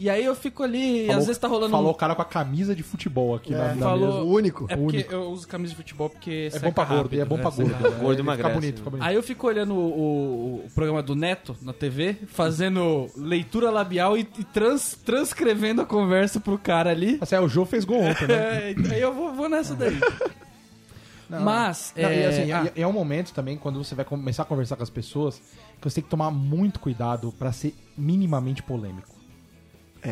[0.02, 1.91] E aí eu fico ali, às vezes tá rolando Falou um...
[1.91, 4.20] o cara com a camisa de futebol aqui na, na falou- mesa.
[4.24, 4.64] O único.
[4.70, 5.14] É porque único.
[5.14, 7.41] eu uso camisa de futebol porque É bom pra gordo, rápido, e é bom né?
[7.41, 7.72] pra gordo.
[7.74, 7.89] rápido.
[8.00, 8.78] Gordo Fica emagrece, bonito, né?
[8.78, 9.06] fica bonito.
[9.06, 14.22] Aí eu fico olhando o, o- programa do Neto na TV, fazendo leitura labial e,
[14.22, 17.18] e trans- transcrevendo a conversa pro cara ali.
[17.20, 18.72] Assim, é, o Jô fez gol ontem, né?
[18.89, 20.00] É, aí eu vou, vou nessa daí.
[21.30, 24.41] Mas, Não, e, é, assim, ah, é, é um momento também, quando você vai começar
[24.43, 25.39] a conversar com as pessoas,
[25.80, 29.19] que você tem que tomar muito cuidado pra ser minimamente polêmico.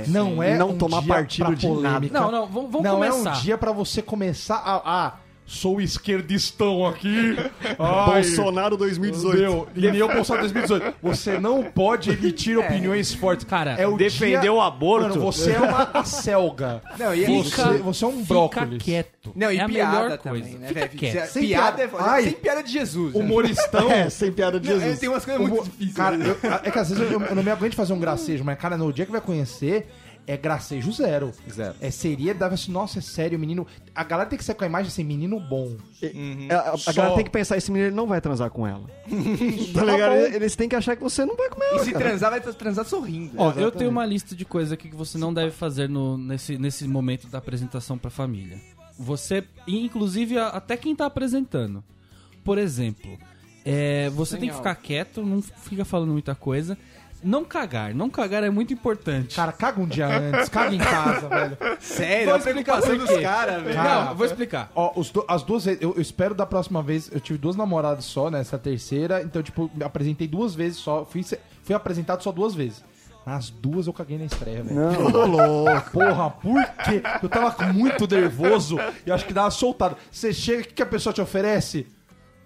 [0.07, 2.19] Não é não um tomar dia partido pra de polêmica.
[2.19, 3.29] Não, não, vamos, vamos não começar.
[3.29, 4.81] é um dia pra você começar a...
[4.85, 5.13] Ah,
[5.47, 7.35] sou esquerdistão aqui.
[7.79, 9.39] Ai, Bolsonaro 2018.
[9.39, 10.97] Meu, e nem eu Bolsonaro 2018.
[11.01, 13.45] Você não pode emitir opiniões fortes.
[13.45, 15.07] Cara, é o defender dia- o aborto.
[15.09, 16.81] Mano, você é uma selga.
[16.99, 18.83] Não, e Você, fica- você é um Fica brócolis.
[18.83, 19.31] quieto.
[19.35, 20.57] Não, e é a piada melhor também, coisa.
[20.59, 21.27] né, Fica quieto.
[21.31, 22.19] Sem piada, piada.
[22.19, 23.13] é, sem piada de Jesus.
[23.13, 23.19] né?
[23.19, 23.87] Humoristão.
[23.97, 24.99] É, sem piada de Não, é, Jesus.
[24.99, 25.93] tem umas coisas muito Humo- difíceis.
[25.95, 26.25] Cara, né?
[26.29, 28.77] eu- é que às vezes eu, eu não me aguento fazer um gracejo, mas, cara,
[28.77, 29.87] no dia que vai conhecer,
[30.27, 31.31] é gracejo zero.
[31.49, 31.73] Zero.
[31.79, 33.65] É seriedade, assim, nossa, é sério, menino.
[33.95, 35.77] A galera tem que sair com a imagem assim, menino bom.
[36.01, 38.83] É, A, a Só- galera tem que pensar, esse menino não vai transar com ela.
[39.73, 40.11] tá ligado?
[40.11, 40.35] bom.
[40.35, 42.05] Eles têm que achar que você não vai comer E ela, se cara.
[42.05, 43.31] transar, vai transar sorrindo.
[43.37, 46.57] Ó, eu tenho uma lista de coisas aqui que você não deve fazer no, nesse,
[46.57, 48.59] nesse momento da apresentação pra família.
[48.99, 51.83] Você, e inclusive até quem tá apresentando.
[52.43, 53.17] Por exemplo,
[53.63, 56.77] é, você tem que ficar quieto, não fica falando muita coisa.
[57.23, 57.93] Não cagar.
[57.93, 59.35] Não cagar é muito importante.
[59.35, 61.57] Cara, caga um dia antes, caga em casa, velho.
[61.79, 63.21] Sério, Vou a explicar preocupação por dos quê.
[63.23, 63.77] caras, velho.
[63.83, 64.71] Não, vou explicar.
[64.75, 67.55] Ó, os do- as duas vezes, eu, eu espero da próxima vez, eu tive duas
[67.55, 71.23] namoradas só nessa terceira, então, tipo, me apresentei duas vezes só, fui,
[71.63, 72.83] fui apresentado só duas vezes.
[73.25, 74.75] Nas duas eu caguei na estreia, velho.
[74.75, 75.91] Não, ô, louco.
[75.91, 77.01] Porra, por quê?
[77.21, 79.97] Eu tava muito nervoso e acho que dava soltado.
[80.09, 81.87] Você chega, o que que a pessoa te oferece?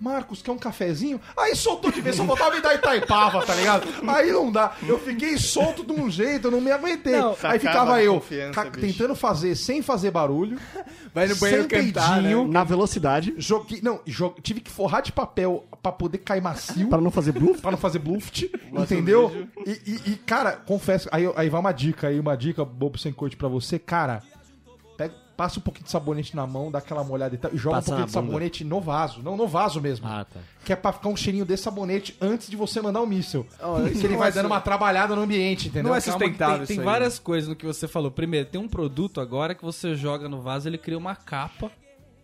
[0.01, 1.21] Marcos, quer um cafezinho?
[1.37, 3.87] Aí soltou de vez, só voltava me dar Itaipava, tá ligado?
[4.07, 4.73] Aí não dá.
[4.87, 7.13] Eu fiquei solto de um jeito, eu não me aguentei.
[7.13, 8.19] Não, Aí ficava eu
[8.79, 10.57] tentando fazer sem fazer barulho.
[11.13, 12.29] Vai no banheiro sem cantar, né?
[12.29, 12.47] peidinho.
[12.47, 13.99] Na velocidade, Joguei, não,
[14.41, 16.87] tive que forrar de papel pra poder cair macio.
[16.87, 17.59] para não fazer bluff.
[17.61, 19.47] Pra não fazer bluft, entendeu?
[19.67, 23.11] E, e- e, cara, confesso, aí, aí vai uma dica aí, uma dica bobo sem
[23.11, 24.23] corte pra você, cara.
[25.41, 27.87] Passa um pouquinho de sabonete na mão, dá aquela molhada e, tal, e joga Passa
[27.87, 28.27] um pouquinho de bunda.
[28.27, 29.23] sabonete no vaso.
[29.23, 30.07] Não, no vaso mesmo.
[30.07, 30.39] Ah, tá.
[30.63, 33.43] Que é pra ficar um cheirinho desse sabonete antes de você mandar o míssil.
[33.59, 35.89] Ó, que ele vai é dando uma trabalhada no ambiente, entendeu?
[35.89, 36.67] Não é Calma, sustentável.
[36.67, 36.85] Tem, tem aí.
[36.85, 38.11] várias coisas no que você falou.
[38.11, 41.71] Primeiro, tem um produto agora que você joga no vaso, ele cria uma capa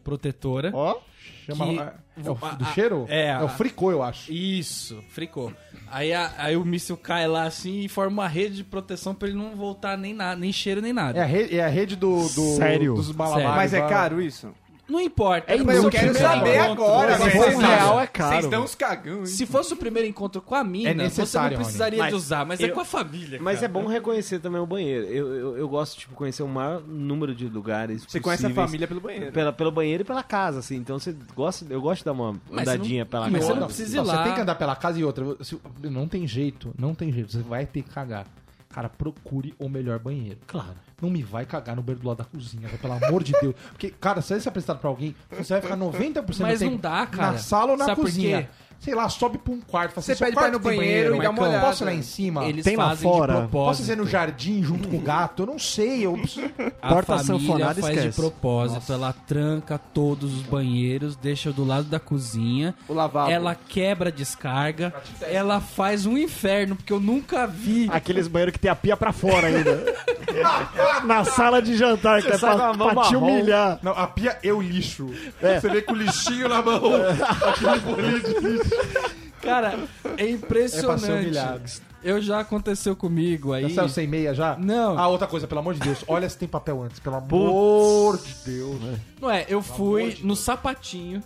[0.08, 0.72] protetora.
[0.74, 0.98] Ó,
[1.46, 3.06] Chama, que- é, o, a- do a- cheiro?
[3.10, 4.32] é, É o fricô, eu acho.
[4.32, 5.52] Isso, fricou.
[5.92, 9.28] Aí, a- aí o míssil cai lá assim e forma uma rede de proteção pra
[9.28, 11.20] ele não voltar nem nada, nem cheiro nem nada.
[11.20, 12.94] É a rede, é a rede do, do- Sério?
[12.96, 13.44] dos malabares.
[13.44, 13.56] Sério.
[13.56, 14.54] Mas é caro isso?
[14.88, 15.52] Não importa.
[15.52, 18.36] É Mas Mas eu quero saber agora, Mas um Vocês real é caro.
[18.36, 19.26] Vocês dão uns cagão, hein?
[19.26, 22.10] Se fosse o primeiro encontro com a mina, É você não precisaria Rony.
[22.10, 23.38] de usar, mas é eu- com a família.
[23.42, 23.66] Mas cara.
[23.66, 25.06] é bom reconhecer também o banheiro.
[25.08, 28.88] Eu, eu, eu gosto, tipo, conhecer o maior número de lugares Você conhece a família
[28.88, 29.32] pelo banheiro.
[29.34, 30.78] Pela, pelo banheiro e pela casa, assim.
[30.78, 33.54] Então você gosta, eu gosto de dar uma Mas andadinha não- pela mas casa.
[33.54, 34.18] você não precisa ir Não, lá.
[34.18, 35.26] Você tem que andar pela casa e outra.
[35.84, 37.32] Não tem jeito, não tem jeito.
[37.34, 38.26] Você vai ter que cagar.
[38.70, 40.38] Cara, procure o melhor banheiro.
[40.48, 40.76] Claro.
[41.00, 43.54] Não me vai cagar no banheiro do lado da cozinha, pelo amor de Deus.
[43.70, 46.72] Porque, cara, se você se apresentar pra alguém, você vai ficar 90% Mas do não
[46.72, 47.32] tempo dá, cara.
[47.34, 48.44] na sala ou na Sabe por cozinha.
[48.44, 48.50] quê?
[48.80, 49.94] Sei lá, sobe pra um quarto.
[49.94, 51.66] Fala Você assim, pede pra ir no tem banheiro e dá uma olhada.
[51.66, 52.46] Posso ir lá em cima?
[52.46, 53.48] Eles Tem lá fora?
[53.52, 55.44] Posso fazer no jardim junto com o gato?
[55.44, 56.06] Eu não sei.
[56.06, 56.20] Eu...
[56.82, 58.10] A Porta família sanfonada, faz esquece.
[58.10, 58.94] de propósito.
[58.94, 62.74] Ela tranca todos os banheiros, deixa do lado da cozinha.
[62.88, 63.32] O lavabo.
[63.32, 64.94] Ela quebra a descarga.
[65.22, 67.90] Ela faz um inferno, porque eu nunca vi.
[67.92, 69.96] Aqueles banheiros que tem a pia pra fora ainda.
[71.04, 73.80] Na sala de jantar, que é pra, pra te humilhar.
[73.82, 75.10] Não, a pia eu lixo.
[75.42, 75.60] É.
[75.60, 76.82] Você vê com o lixinho na mão.
[77.48, 78.67] Aquele bolinho de lixo.
[79.42, 79.78] Cara,
[80.18, 81.06] é É impressionante.
[81.10, 81.64] humilhado.
[82.04, 83.70] eu já aconteceu comigo aí.
[83.70, 84.58] Já saiu sem meia já?
[84.58, 84.98] Não.
[84.98, 86.04] Ah, outra coisa, pelo amor de Deus.
[86.08, 88.80] Olha se tem papel antes, pelo amor de Deus.
[89.22, 91.24] Não é, eu fui no sapatinho.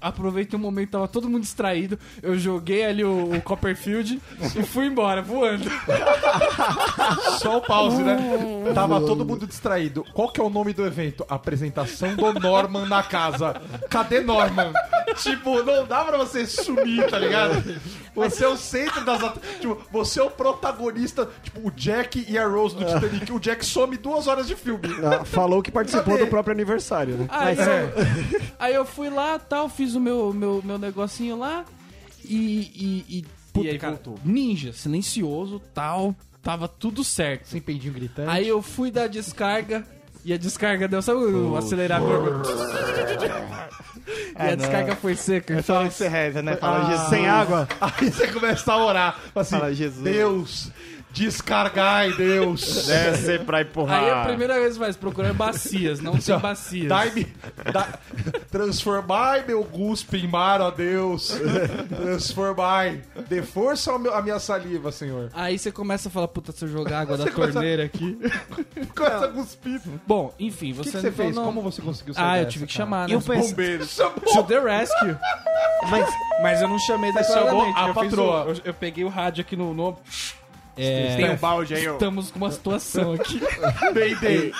[0.00, 1.98] Aproveitei um momento, tava todo mundo distraído.
[2.22, 4.20] Eu joguei ali o, o Copperfield
[4.56, 5.70] e fui embora, voando.
[7.40, 8.16] Só o pause, né?
[8.74, 10.04] Tava todo mundo distraído.
[10.12, 11.24] Qual que é o nome do evento?
[11.28, 13.60] Apresentação do Norman na casa.
[13.88, 14.72] Cadê Norman?
[15.16, 17.62] Tipo, não dá pra você sumir, tá ligado?
[18.14, 19.22] Você é o centro das...
[19.22, 21.28] at- Tipo, você é o protagonista.
[21.42, 23.32] Tipo, o Jack e a Rose no Titanic.
[23.32, 24.82] O Jack some duas horas de filme.
[25.02, 26.24] Ah, Falou que participou Cadê?
[26.24, 27.26] do próprio aniversário, né?
[27.28, 27.62] Aí, É.
[27.82, 31.64] eu, aí eu fui lá, tal, fiz o meu, meu, meu negocinho lá
[32.24, 33.04] e.
[33.08, 34.18] E, e, puta, aí cara, voltou.
[34.24, 37.46] ninja, silencioso, tal, tava tudo certo.
[37.48, 38.28] Sem peidinho gritante.
[38.30, 39.84] Aí eu fui dar descarga
[40.24, 42.42] e a descarga deu, sabe o acelerador?
[44.38, 45.54] e a descarga foi seca.
[45.54, 46.56] É só que você reza, né?
[46.56, 47.08] Fala Jesus.
[47.08, 47.68] Sem água.
[47.80, 49.12] Aí você começa a orar.
[49.32, 50.02] Fala Assim, Fala, Jesus.
[50.04, 50.72] Deus,
[51.14, 52.86] descargai, Deus.
[52.86, 54.02] Desce pra empurrar.
[54.02, 56.88] Aí a primeira vez que faz procurar bacias, não tem bacias.
[56.88, 57.26] Dai-me.
[57.72, 57.88] da-
[58.50, 61.32] transformai meu guspe em mar, ó Deus.
[61.88, 63.00] Transformai.
[63.28, 65.30] Dê força ao meu- à minha saliva, Senhor.
[65.32, 68.18] Aí você começa a falar, puta, se eu jogar água da torneira aqui.
[68.94, 69.80] Começa a cuspir.
[70.06, 71.34] Bom, enfim, O você que, que você fez?
[71.34, 72.84] não- Como você conseguiu sair Ah, eu dessa, tive que cara?
[72.84, 73.14] chamar, né?
[73.14, 73.96] Eu os penso- bombeiros.
[73.96, 75.16] To the rescue.
[75.90, 76.08] Mas
[76.42, 77.78] Mas eu não chamei Você chamou declaradamente.
[77.78, 78.44] a eu, fiz patroa.
[78.44, 79.72] o- eu, eu peguei o rádio aqui no...
[79.74, 79.96] no
[80.76, 81.92] é, Tem um balde aí, ó.
[81.94, 83.40] Estamos com uma situação aqui.
[83.94, 84.52] Mayday.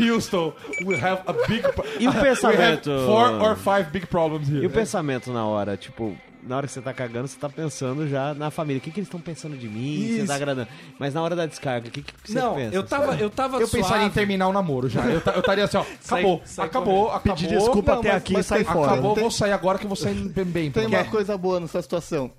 [0.00, 0.52] Houston,
[0.84, 1.62] we have a big...
[1.72, 2.90] pro- E o We have pensamento?
[3.06, 4.62] four or five big problems here.
[4.62, 5.76] E o pensamento na hora?
[5.76, 8.78] Tipo, na hora que você tá cagando, você tá pensando já na família.
[8.78, 10.06] O que, que eles estão pensando de mim?
[10.08, 10.26] Você Isso.
[10.26, 10.68] tá agradando.
[10.98, 12.74] Mas na hora da descarga, o que, que você não, pensa?
[12.76, 14.14] eu tava, eu tava Eu pensaria em suave.
[14.14, 15.04] terminar o namoro já.
[15.06, 15.84] Eu ta- eu estaria assim, ó.
[16.06, 17.34] Acabou, sai acabou, acabou.
[17.36, 18.92] Pedir desculpa Não, até mas- aqui e sair tem- fora.
[18.92, 19.20] Acabou, né?
[19.22, 20.44] vou sair agora que eu vou sair bem.
[20.44, 22.30] bem Tem uma coisa boa nessa situação.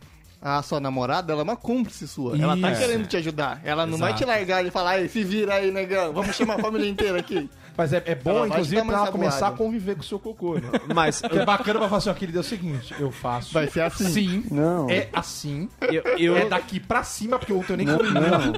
[0.47, 2.37] A sua namorada, ela é uma cúmplice sua.
[2.39, 2.79] Ela tá Isso.
[2.81, 3.59] querendo te ajudar.
[3.63, 4.23] Ela não vai Exato.
[4.23, 6.13] te largar e falar, "Ei, se vira aí, negão.
[6.13, 7.49] Vamos chamar a família inteira aqui.
[7.77, 10.69] Mas é, é bom, inclusive, pra ela começar a conviver com o seu cocô, né?
[10.93, 13.53] Mas Que é bacana pra falar assim, ó, querida, é o seguinte, eu faço.
[13.53, 14.07] Vai ser assim.
[14.09, 14.89] Sim, Não.
[14.89, 15.69] é assim.
[15.81, 18.03] eu, eu, É daqui pra cima, porque eu não tenho nem como.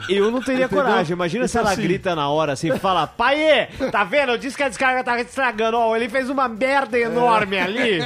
[0.10, 0.84] eu não teria Entendeu?
[0.84, 1.14] coragem.
[1.14, 4.34] Imagina se Então, ela assim- grita na hora assim e fala: Pai, tá vendo?
[4.34, 5.78] Eu disse que a descarga tá estragando.
[5.78, 8.00] Ó, ele fez uma merda enorme ali.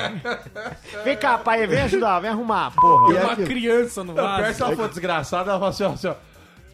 [1.03, 3.13] Vem cá, pai, vem ajudar, vem arrumar, porra.
[3.13, 4.53] Tem uma criança no Não, pior vaso.
[4.53, 6.13] se ela for desgraçada, ela fala assim, ó, assim, ó.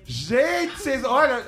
[0.05, 1.03] Gente, vocês.
[1.03, 1.43] Olha.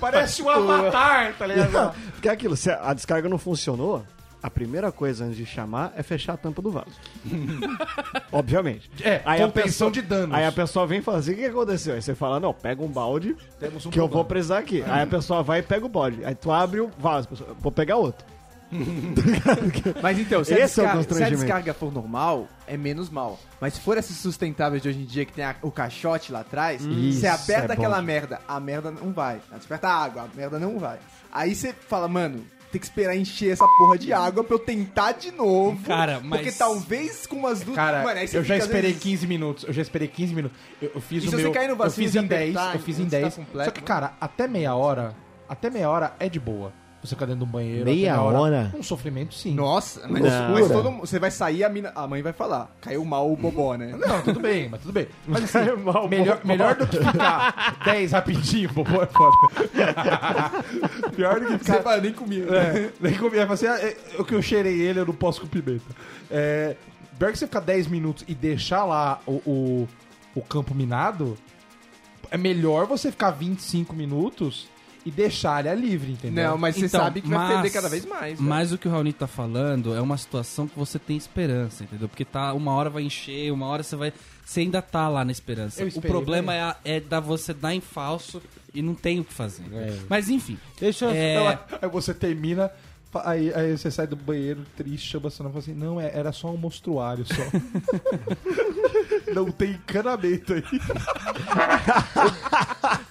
[0.00, 1.94] Parece um avatar, tá ligado?
[2.12, 4.04] Porque é aquilo, se a descarga não funcionou,
[4.42, 6.92] a primeira coisa antes de chamar é fechar a tampa do vaso.
[8.32, 8.90] Obviamente.
[9.02, 10.34] É, Aí contenção pessoa- de danos.
[10.36, 11.94] Aí a pessoa vem e fala assim: o que aconteceu?
[11.94, 14.28] Aí você fala: não, pega um balde Temos um que eu vou problema.
[14.28, 14.82] precisar aqui.
[14.86, 16.24] Aí a pessoa vai e pega o balde.
[16.24, 18.24] Aí tu abre o vaso, vou pegar outro.
[20.02, 21.36] Mas então, se a, Esse é o descarga, se a constrangimento.
[21.42, 23.38] descarga for normal, é menos mal.
[23.60, 26.40] Mas se for essas sustentáveis de hoje em dia, que tem a- o caixote lá
[26.40, 27.82] atrás, Isso, você aperta é bom.
[27.82, 29.40] aquela merda, a merda não vai.
[29.56, 30.98] Desperta a água, a merda não vai.
[31.32, 35.12] Aí você fala, mano, tem que esperar encher essa porra de água pra eu tentar
[35.12, 35.82] de novo.
[35.86, 37.76] Cara, mas- Porque talvez com umas duas...
[37.76, 39.64] Cara, Mano, aí você eu já fica, às esperei vezes- 15 minutos.
[39.64, 40.58] Eu já esperei 15 minutos.
[40.82, 41.52] Eu, eu fiz E o se você meu.
[41.52, 42.56] cair no eu vacilo fiz de em 10.
[42.56, 43.34] apertar Eu fiz em antes de 10.
[43.34, 43.86] tá completo, Só que, né?
[43.86, 45.14] cara, até meia hora.
[45.48, 46.72] Até meia hora é de boa.
[47.06, 47.84] Você ficar dentro do banheiro.
[47.84, 48.72] Meia até hora?
[48.76, 49.54] Um sofrimento, sim.
[49.54, 53.04] Nossa, mas, mas todo mundo- você vai sair, a, mina- a mãe vai falar, caiu
[53.04, 53.94] mal o bobó, né?
[53.98, 55.06] Não, tudo bem, mas tudo bem.
[55.26, 56.48] Mas assim, Caiu mal, melhor, bobó.
[56.48, 59.36] melhor do que ficar 10 rapidinho, bobô é foda.
[61.14, 61.82] Pior do que Você ficar.
[61.82, 62.44] fala, nem comia.
[62.44, 63.44] É, nem comia.
[63.44, 65.84] Assim, ah, é, o que eu cheirei ele, eu não posso com pimenta.
[66.30, 66.76] É,
[67.18, 69.88] pior que você ficar 10 minutos e deixar lá o, o,
[70.34, 71.36] o campo minado,
[72.30, 74.68] é melhor você ficar 25 minutos
[75.06, 76.50] e deixar a área livre, entendeu?
[76.50, 78.36] Não, mas você Então, sabe que vai mas- feder cada vez mais.
[78.38, 78.42] velho.
[78.50, 82.08] Mas o que o Raoni tá falando é uma situação que você tem esperança, entendeu?
[82.08, 84.12] Porque tá, uma hora vai encher, uma hora você vai.
[84.44, 85.80] Você ainda tá lá na esperança.
[85.82, 88.42] Eu o problema é, a- é da você dar em falso
[88.74, 89.64] e não tem o que fazer.
[90.08, 90.58] Mas enfim.
[90.78, 91.10] Deixa eu.
[91.12, 92.70] É, Aí você termina,
[93.24, 96.10] aí, aí você sai do banheiro triste, chama a senhora e fala assim: Não, é-
[96.16, 97.34] era só um monstruário só.
[99.34, 100.62] não tem encanamento aí.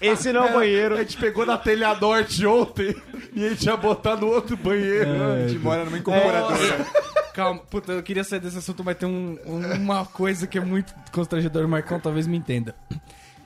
[0.01, 0.95] Esse não é o banheiro.
[0.95, 2.95] A gente pegou na telha norte ontem
[3.33, 5.09] e a gente ia botar no outro banheiro.
[5.23, 6.85] A gente mora numa incorporadora.
[7.33, 7.59] calma.
[7.69, 10.93] Puta, eu queria sair desse assunto, mas tem um- um- uma coisa que é muito
[11.11, 11.65] constrangedora.
[11.65, 12.75] O Marcão talvez me entenda.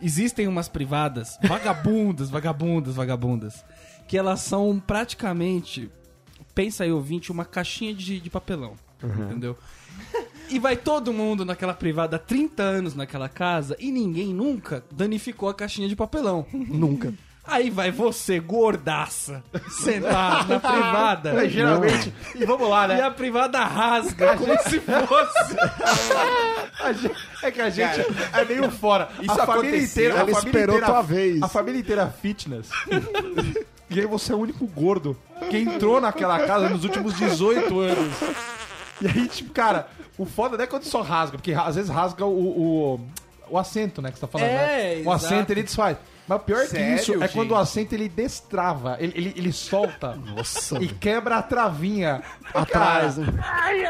[0.01, 3.65] Existem umas privadas, vagabundas, vagabundas, vagabundas,
[4.07, 5.91] que elas são praticamente,
[6.55, 8.76] pensa aí, ouvinte, uma caixinha de, de papelão.
[9.03, 9.57] Entendeu?
[10.50, 15.47] E vai todo mundo naquela privada há 30 anos naquela casa e ninguém nunca danificou
[15.50, 16.45] a caixinha de papelão.
[16.52, 17.14] Nunca.
[17.52, 21.30] Aí vai você, gordaça, sentar na privada.
[21.45, 22.14] É, geralmente.
[22.36, 23.02] E vamos lá, E né?
[23.02, 25.56] a privada rasga como se fosse.
[26.84, 28.00] A gente- é que a gente
[28.34, 29.10] é meio fora.
[29.22, 30.14] Isso a família inteira.
[30.14, 31.41] a ela família esperou inteira- tua vez.
[31.43, 32.70] A família inteira fitness.
[33.89, 35.18] e aí você é o único gordo
[35.50, 38.14] que entrou naquela casa nos últimos 18 anos.
[39.02, 39.88] E aí, tipo, cara,
[40.18, 42.30] o foda não é quando só rasga, porque às vezes rasga o,
[42.95, 43.00] o,
[43.50, 45.04] o assento, né, que você tá falando, É, né?
[45.06, 45.52] O assento exato.
[45.54, 45.97] ele desfaz.
[46.28, 47.34] Mas o pior Sério, que isso é gente?
[47.34, 50.16] quando o assento ele destrava, ele, ele, ele solta
[50.80, 52.22] e quebra a travinha
[52.54, 53.34] Atrás, né?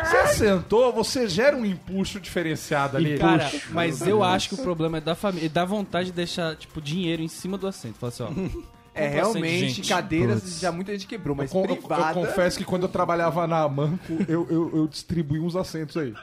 [0.05, 3.17] Você sentou, você gera um empuxo diferenciado ali.
[3.17, 5.49] Cara, mas eu acho que o problema é da família.
[5.49, 7.95] Dá vontade de deixar, tipo, dinheiro em cima do assento.
[7.99, 8.59] Fala assim, ó.
[9.05, 9.89] É, realmente, gente.
[9.89, 12.13] cadeiras já muita gente quebrou, mas Eu, con- eu- eu privada...
[12.13, 16.13] confesso que quando eu trabalhava na Manco, eu, eu, eu distribuí uns assentos aí.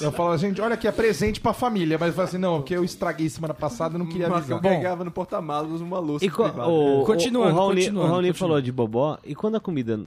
[0.00, 1.96] Eu falava, gente, olha aqui, é presente pra família.
[1.98, 4.58] Mas eu falava assim, não, porque eu estraguei semana passada e não queria Mas avisar.
[4.58, 6.68] eu pegava no porta-malas uma louça E co- privada.
[6.68, 8.38] o, Continuando, o, o Raoni, continuando, o Raoni continuando.
[8.38, 9.18] falou de bobó.
[9.24, 10.00] E quando a comida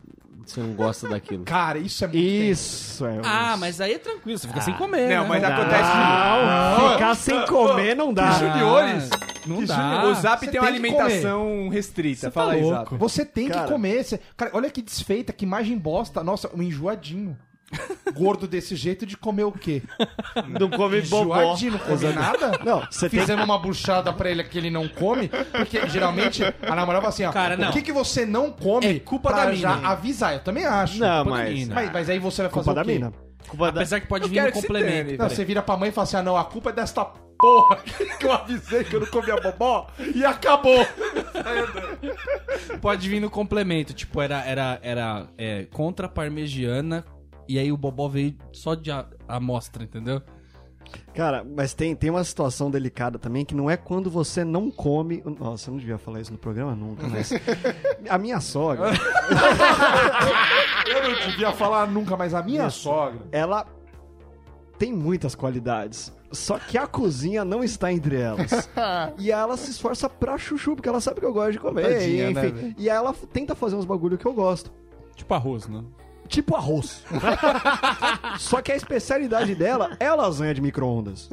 [0.52, 1.44] você não gosta daquilo?
[1.44, 3.20] Cara, isso é muito Isso, é.
[3.24, 5.10] Ah, mas aí é tranquilo, você fica sem comer.
[5.10, 5.30] Não, né?
[5.30, 5.56] mas Não dá.
[5.56, 5.90] acontece
[6.82, 8.34] Não, ficar sem comer não dá.
[8.34, 9.10] Que Juniores.
[9.46, 10.06] Não Que dá.
[10.06, 12.20] O Zap Você tem uma tem alimentação restrita.
[12.22, 12.78] Você tá Fala aí, louco.
[12.78, 12.98] Zap.
[12.98, 13.62] Você tem Cara.
[13.66, 14.04] que comer.
[14.04, 14.20] Você...
[14.36, 16.24] Cara, olha que desfeita, que imagem bosta.
[16.24, 17.38] Nossa, um enjoadinho.
[18.14, 19.82] Gordo desse jeito de comer o quê?
[20.48, 21.36] Não come bobó.
[21.58, 22.60] Não come nada?
[22.64, 26.76] Não, você tem Fizemos uma buchada pra ele que ele não come, porque geralmente a
[26.76, 27.70] namorada fala assim, ó, Cara, não.
[27.70, 29.90] o que, que você não come É culpa pra da já mina.
[29.90, 30.34] avisar?
[30.34, 31.00] Eu também acho.
[31.00, 31.54] Não, Culpa da mas...
[31.54, 31.76] mina.
[31.76, 32.92] Mas, mas aí você vai fazer culpa o da quê?
[32.94, 33.14] mina.
[33.48, 33.82] Culpa da...
[33.82, 35.18] Apesar que pode Eu vir no complemento.
[35.18, 37.78] Não, você vira pra mãe e fala assim, ah não, a culpa é desta porra
[38.20, 40.86] que eu avisei que eu não comia bobó e acabou.
[42.82, 43.94] Pode vir no complemento.
[43.94, 47.04] Tipo, era, era, era é, contra a parmegiana.
[47.48, 50.22] E aí o bobó veio só de a- amostra, entendeu?
[51.16, 55.24] Cara, mas tem, tem uma situação delicada também que não é quando você não come.
[55.40, 57.32] Nossa, eu não devia falar isso no programa nunca, mas.
[58.10, 58.92] A minha sogra,
[60.88, 63.22] Eu não devia falar nunca, mas a minha sogra...
[63.32, 63.66] ela
[64.78, 66.14] tem muitas qualidades.
[66.32, 68.70] Só que a cozinha não está entre elas.
[69.18, 71.84] e ela se esforça pra chuchu, porque ela sabe que eu gosto de comer.
[71.84, 72.56] Tadinha, e, né, enfim.
[72.56, 72.76] velho?
[72.78, 74.72] e ela tenta fazer uns bagulho que eu gosto.
[75.16, 75.84] Tipo arroz, né?
[76.28, 77.04] Tipo arroz.
[78.40, 81.30] Só que a especialidade dela é lasanha de micro-ondas.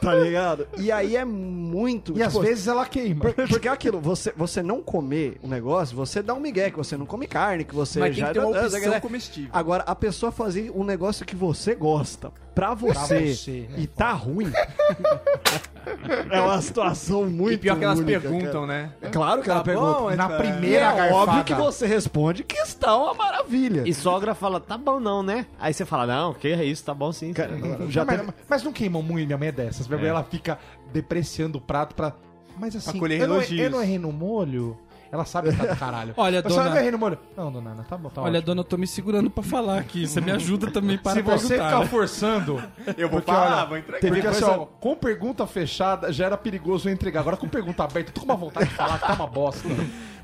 [0.00, 0.66] Tá ligado?
[0.78, 2.16] E aí é muito.
[2.16, 3.20] E às tipo, vezes ela queima.
[3.20, 6.76] Por- Porque é aquilo, você, você não comer o negócio, você dá um migué, que
[6.76, 8.28] você não come carne, que você Mas tem já...
[8.28, 9.50] que ter uma opção comestível.
[9.52, 14.12] Agora, a pessoa fazer um negócio que você gosta pra você, você, é e tá
[14.12, 14.50] ruim,
[16.30, 18.90] é uma situação muito E pior que elas única, perguntam, né?
[19.00, 19.12] cara.
[19.12, 19.98] Claro que ela Tá pergunta.
[19.98, 21.14] bom, mas Na tá- E primeira é garfada.
[21.14, 23.82] óbvio que você responde que está uma maravilha.
[23.86, 25.46] E sogra fala, tá bom não, né?
[25.60, 27.32] Aí você fala, não, que é isso, tá bom sim.
[27.32, 27.52] Cara,
[27.88, 29.86] já mas, teve- mas não queimam muito, minha mãe é dessas.
[29.86, 30.58] Minha mãe, ela fica
[30.92, 32.12] depreciando o prato pra...
[32.58, 34.78] Mas assim, colher eu não, eu não errei no molho...
[35.10, 36.14] Ela sabe que tá do caralho.
[36.18, 37.18] Olha, Mas só dona- no molho.
[37.36, 38.46] Não, dona Ana, tá bom, tá Olha, ótimo.
[38.46, 40.06] dona, eu tô me segurando pra falar aqui.
[40.06, 41.86] Você me ajuda também para Se você ficar né?
[41.86, 42.62] forçando...
[42.96, 44.00] Eu vou Porque, falar, olha, vou entregar.
[44.00, 47.20] Porque Teve assim, coisa- ó, com pergunta fechada já era perigoso eu entregar.
[47.20, 49.68] Agora com pergunta aberta, eu tô com uma vontade de falar que tá uma bosta.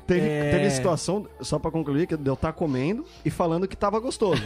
[0.05, 0.51] Teve, É.
[0.51, 4.43] teve situação, só pra concluir, que eu estar comendo e falando que tava gostoso.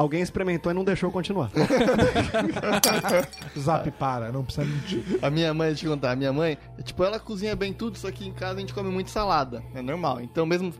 [0.00, 1.50] Alguém experimentou e não deixou continuar.
[3.58, 5.18] Zap para, não precisa mentir.
[5.20, 7.98] A minha mãe, deixa eu te contar, a minha mãe, tipo, ela cozinha bem tudo,
[7.98, 10.22] só que em casa a gente come muito salada, é normal.
[10.22, 10.72] Então mesmo,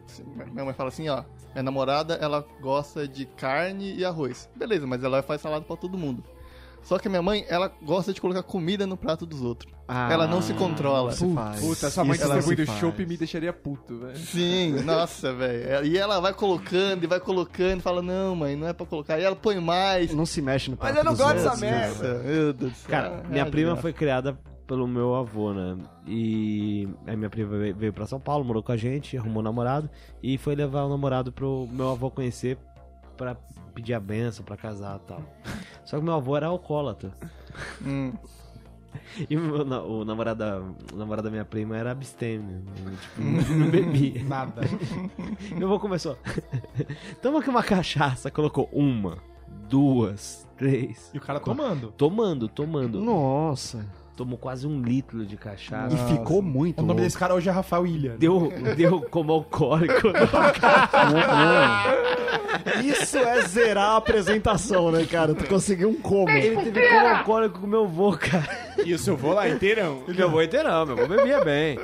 [0.50, 4.48] minha mãe fala assim, ó, minha namorada, ela gosta de carne e arroz.
[4.56, 6.24] Beleza, mas ela faz salada pra todo mundo.
[6.82, 9.72] Só que a minha mãe, ela gosta de colocar comida no prato dos outros.
[9.88, 11.12] ela não se controla.
[11.12, 11.60] Se faz.
[11.60, 14.16] Puta, sua mãe distribuindo chopp me deixaria puto, velho.
[14.16, 15.84] Sim, nossa, velho.
[15.86, 19.18] E ela vai colocando e vai colocando, fala, não, mãe, não é pra colocar.
[19.18, 20.14] E ela põe mais.
[20.14, 21.88] Não se mexe no Mas prato eu não dos gosto dessa merda.
[22.14, 22.90] Nossa, meu Deus do céu.
[22.90, 23.76] Cara, minha É, prima é.
[23.76, 25.76] foi criada pelo meu avô, né?
[26.06, 29.44] E aí minha prima veio- veio pra São Paulo, morou com a gente, arrumou um
[29.44, 29.90] namorado
[30.22, 32.56] e foi levar o namorado pro meu avô conhecer
[33.16, 33.36] pra
[33.70, 35.22] pedir a benção, pra casar e tal.
[35.84, 37.12] Só que meu avô era alcoólatra.
[37.84, 38.12] Hum.
[39.28, 40.60] E o, meu na- o namorado da,
[40.92, 42.62] o namorado da minha prima era abstêmio.
[42.84, 42.92] né?
[43.00, 43.20] Tipo,
[43.54, 44.22] não, bebia.
[44.24, 44.62] Nada.
[45.56, 46.16] Meu avô começou.
[47.22, 48.30] Toma aqui uma cachaça.
[48.30, 49.18] Colocou uma,
[49.68, 51.10] duas, três.
[51.14, 51.92] E o cara tomando.
[51.96, 53.00] Tomando, tomando.
[53.00, 53.86] Nossa.
[54.16, 55.94] tomou quase um litro de cachaça.
[55.94, 57.02] E ficou muito O nome louco.
[57.02, 58.16] desse cara hoje é Rafael Ilha.
[58.18, 60.08] Deu, deu como alcoólico.
[62.84, 65.34] Isso é zerar a apresentação, né, cara?
[65.34, 66.28] Tu conseguiu um como.
[66.30, 68.48] Ele teve como alcoólico com meu avô, cara.
[68.84, 70.02] E o seu vô lá inteirão.
[70.08, 71.78] Meu avô inteirão, meu avô bebia bem.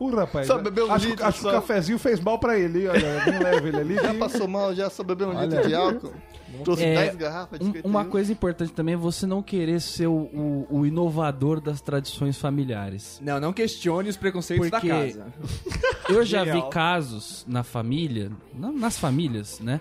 [0.00, 0.46] Uh, rapaz.
[0.46, 1.48] Só bebeu um acho, litro, acho que só.
[1.50, 3.24] o cafezinho fez mal pra ele, olha.
[3.32, 3.94] Não leva ele ali.
[3.96, 5.46] Já que- passou mal, já só bebeu um Olha.
[5.46, 6.12] litro de álcool.
[6.64, 7.88] Trouxe É, 10 garrafas de Um- 51.
[7.90, 12.36] uma coisa importante também é você não querer ser o, o- o inovador das tradições
[12.38, 13.20] familiares.
[13.22, 15.26] Não, não questione os preconceitos Porque- da casa.
[16.08, 19.80] Eu já vi casos na família, não, nas famílias, né?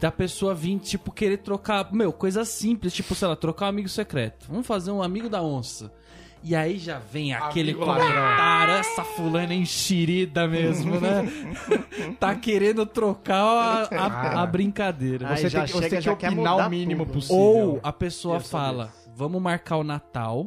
[0.00, 3.88] Da pessoa vir, tipo, querer trocar, meu, coisa simples, tipo, sei lá, trocar um amigo
[3.88, 4.46] secreto.
[4.50, 5.90] Vamos fazer um amigo da onça.
[6.42, 11.24] E aí já vem aquele Amigo comentário, essa fulana é enxerida mesmo, né?
[12.20, 15.28] tá querendo trocar a, a- a brincadeira.
[15.28, 17.14] Ai, Você já tem que, você chega, tem que já opinar o mínimo tudo.
[17.14, 17.36] possível.
[17.36, 20.46] Ou a pessoa fala, vamos marcar o Natal.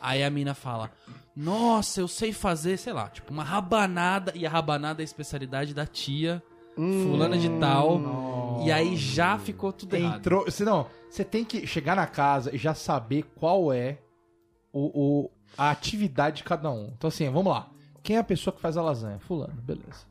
[0.00, 0.90] Aí a mina fala,
[1.34, 4.32] nossa, eu sei fazer, sei lá, tipo, uma rabanada.
[4.34, 6.42] E a rabanada é a especialidade da tia,
[6.76, 8.62] fulana de tal.
[8.64, 10.18] E aí já ficou tudo errado.
[10.18, 10.44] Entrou.
[10.44, 13.98] Você, não, você tem que chegar na casa e já saber qual é
[14.72, 16.92] o, o- a atividade de cada um.
[16.96, 17.68] Então, assim, vamos lá.
[18.02, 19.18] Quem é a pessoa que faz a lasanha?
[19.18, 20.04] Fulano, beleza.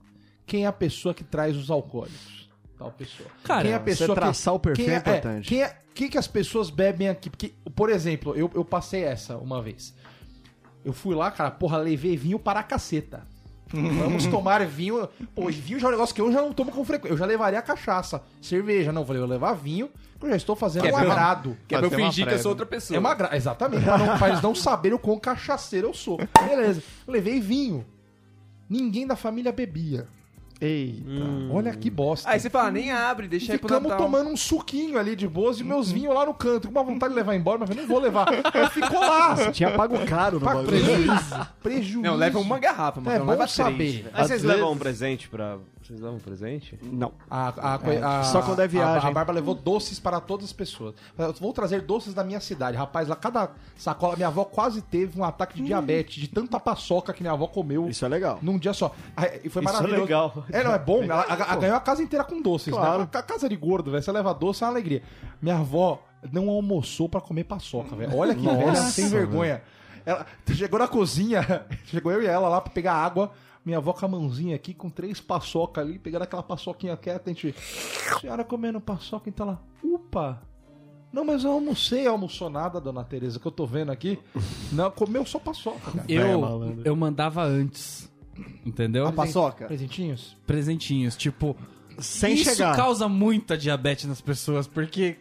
[0.45, 2.49] Quem é a pessoa que traz os alcoólicos?
[2.77, 3.29] Tal pessoa.
[3.43, 5.47] Cara, quem é a Você pessoa traçar o perfil quem é é, importante.
[5.47, 7.29] quem é, quem que as pessoas bebem aqui?
[7.29, 9.95] Porque, por exemplo, eu, eu passei essa uma vez.
[10.83, 13.25] Eu fui lá, cara, porra, levei vinho para a caceta.
[13.75, 15.07] Vamos tomar vinho.
[15.33, 17.13] Pô, vinho já é um negócio que eu já não tomo com frequência.
[17.13, 18.91] Eu já levaria cachaça, cerveja.
[18.91, 21.57] Não, eu falei, eu vou levar vinho, que eu já estou fazendo Quer um agrado.
[21.67, 22.95] Que é pra eu fingir que eu sou outra pessoa.
[22.95, 23.35] É uma gra...
[23.35, 26.19] Exatamente, pra, não, pra eles não saberem o quão cachaceiro eu sou.
[26.47, 26.81] Beleza.
[27.07, 27.85] Levei vinho.
[28.69, 30.07] Ninguém da família bebia.
[30.61, 31.05] Eita.
[31.51, 32.29] Olha que bosta.
[32.29, 35.59] Aí você fala, nem abre, deixa aí pro Ficamos tomando um suquinho ali de boas
[35.59, 36.67] e meus vinhos lá no canto.
[36.67, 38.27] Com uma vontade de levar embora, mas eu não vou levar.
[38.29, 39.51] Aí ficou lá.
[39.51, 40.67] Tinha pago caro no bagulho.
[40.67, 41.47] prejuízo.
[41.61, 42.01] Prejuízo.
[42.01, 44.01] Não, leva uma garrafa, mas É não leva saber.
[44.01, 44.05] três.
[44.13, 45.57] Aí vocês levam um presente pra.
[45.87, 46.79] Vocês um presente?
[46.81, 47.11] Não.
[47.29, 49.05] A, a, coi- a- só quando é viagem.
[49.07, 50.95] A, a Bárbara levou doces para todas as pessoas.
[51.17, 52.75] Eu vou trazer doces da minha cidade.
[52.75, 54.15] Rapaz, lá cada sacola.
[54.15, 57.87] Minha avó quase teve um ataque de diabetes, de tanta paçoca que minha avó comeu
[57.87, 58.39] Isso é legal.
[58.41, 58.95] num dia só.
[59.15, 60.01] Aí, E foi Isso é maravilhoso.
[60.01, 60.43] legal.
[60.51, 61.03] É, não, é bom.
[61.05, 62.73] Ela, a- a- ganhou a casa inteira com doces.
[62.73, 63.01] Claro.
[63.03, 63.09] Né?
[63.13, 64.01] A casa de gordo, velho.
[64.01, 65.03] Você leva doce, é uma alegria.
[65.39, 68.17] Minha avó não almoçou pra comer paçoca, velho.
[68.17, 69.61] Olha que Nossa, velha sem vergonha.
[70.03, 73.31] Ela chegou na cozinha, chegou eu e ela lá pra pegar água.
[73.65, 77.33] Minha avó com a mãozinha aqui, com três paçoca ali, pegando aquela paçoquinha quieta, a
[77.33, 77.55] gente.
[78.21, 79.63] Senhora comendo paçoca, então ela.
[79.83, 80.41] Upa!
[81.11, 84.19] Não, mas eu almocei, almoçou nada, dona Tereza, que eu tô vendo aqui.
[84.71, 86.05] Não, comeu só paçoca, cara.
[86.09, 88.11] Eu, eu mandava antes,
[88.65, 89.07] entendeu?
[89.07, 89.65] A paçoca.
[89.65, 90.35] Presentinhos?
[90.45, 91.55] Presentinhos, tipo...
[91.99, 92.75] Sem isso chegar.
[92.75, 95.15] causa muita diabetes nas pessoas, porque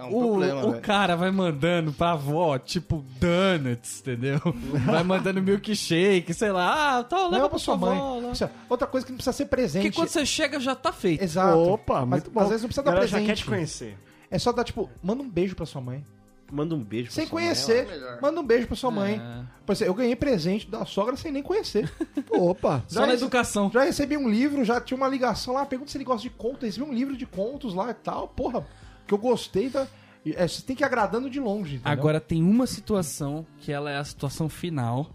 [0.00, 0.82] É um o, problema, o velho.
[0.82, 4.40] cara vai mandando pra avó, tipo, donuts, entendeu?
[4.86, 8.32] vai mandando milkshake, sei lá, ah, tá, leva Leva pra pra sua avó, mãe.
[8.40, 9.82] é Outra coisa que não precisa ser presente.
[9.84, 11.22] Porque quando você chega já tá feito.
[11.22, 11.58] Exato.
[11.58, 13.26] Opa, Mas às vezes não precisa dar Ela já presente.
[13.26, 13.98] quer te conhecer.
[14.30, 16.04] É só dar, tipo, manda um beijo pra sua mãe.
[16.52, 17.84] Manda um beijo pra Sem sua mãe, conhecer.
[17.84, 18.18] é melhor.
[18.20, 19.20] manda um beijo pra sua mãe.
[19.24, 19.42] É.
[19.64, 21.88] Por exemplo, eu ganhei presente da sogra sem nem conhecer.
[22.28, 22.82] Opa.
[22.88, 23.70] Só na rece- educação.
[23.72, 26.62] Já recebi um livro, já tinha uma ligação lá, pergunta se ele gosta de contos.
[26.62, 28.26] Recebi um livro de contos lá e tal.
[28.26, 28.66] Porra,
[29.10, 29.88] que eu gostei da.
[30.24, 31.76] e, é, você tem que ir agradando de longe.
[31.76, 31.90] entendeu?
[31.92, 35.10] Agora tem uma situação que ela é a situação final,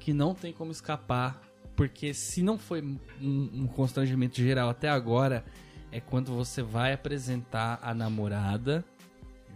[0.00, 1.40] que não tem como escapar,
[1.76, 5.44] porque se não foi um, um constrangimento geral até agora,
[5.92, 8.84] é quando você vai apresentar a namorada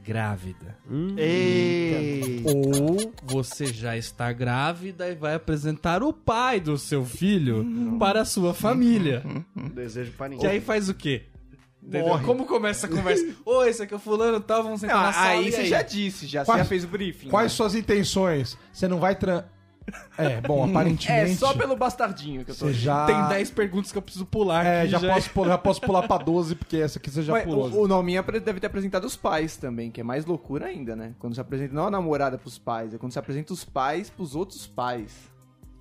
[0.05, 0.77] grávida.
[1.17, 2.43] Ei.
[2.47, 7.67] Ou você já está grávida e vai apresentar o pai do seu filho
[7.99, 9.23] para a sua família.
[9.75, 10.51] Desejo pra Que ninguém.
[10.51, 11.25] aí faz o quê?
[11.83, 12.25] Morre.
[12.27, 13.25] Como começa a conversa?
[13.45, 14.61] Ô, esse aqui é o fulano, tá?
[14.61, 15.29] Vamos sentar Não, na sala.
[15.31, 17.29] aí você já disse, já, Quais- você já fez o briefing.
[17.29, 17.57] Quais né?
[17.57, 18.57] suas intenções?
[18.73, 19.45] Você não vai tran.
[20.17, 21.33] É, bom, aparentemente.
[21.33, 23.07] É só pelo bastardinho que eu tô Você já.
[23.07, 26.07] Tem 10 perguntas que eu preciso pular É, aqui, já, Posso, pular- já posso pular
[26.07, 27.69] pra 12, porque essa aqui você já Mas pulou.
[27.71, 31.15] o, o Nominha deve ter apresentado os pais também, que é mais loucura ainda, né?
[31.19, 34.37] Quando você apresenta não a namorada pros pais, é quando você apresenta os pais pros
[34.37, 35.30] outros pais.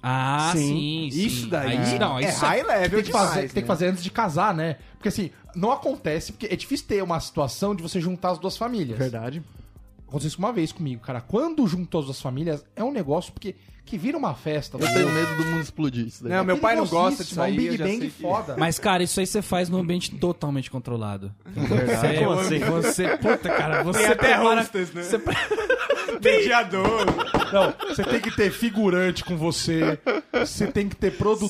[0.02, 1.10] Ah, sim, Sim.
[1.12, 1.26] sim.
[1.28, 2.48] Isso daí Aí, não, é isso é...
[2.48, 3.62] high level tem que, fazer, demais, tem né?
[3.62, 4.78] que fazer antes de casar, né?
[4.94, 8.56] Porque assim, não acontece, porque é difícil ter uma situação de você juntar as duas
[8.56, 8.98] famílias.
[8.98, 9.44] Verdade.
[10.08, 11.22] Aconteceu isso uma vez comigo, cara.
[11.22, 14.78] Quando juntou as duas famílias, é um negócio porque que vira uma festa.
[14.80, 16.32] Eu tenho medo do mundo explodir isso daí.
[16.34, 18.56] Não, meu pai não gosta disso É aí, um Big Bang que- foda.
[18.56, 21.34] Mas, cara, isso aí você faz num ambiente totalmente controlado.
[21.56, 22.60] Você, Como assim?
[22.60, 25.02] você, puta, cara, você Tem até prepara- hostess, né?
[25.04, 25.18] você
[26.24, 27.06] Mediador.
[27.52, 29.98] Não, você tem que ter figurante com você.
[30.34, 31.50] Você tem que ter produtor,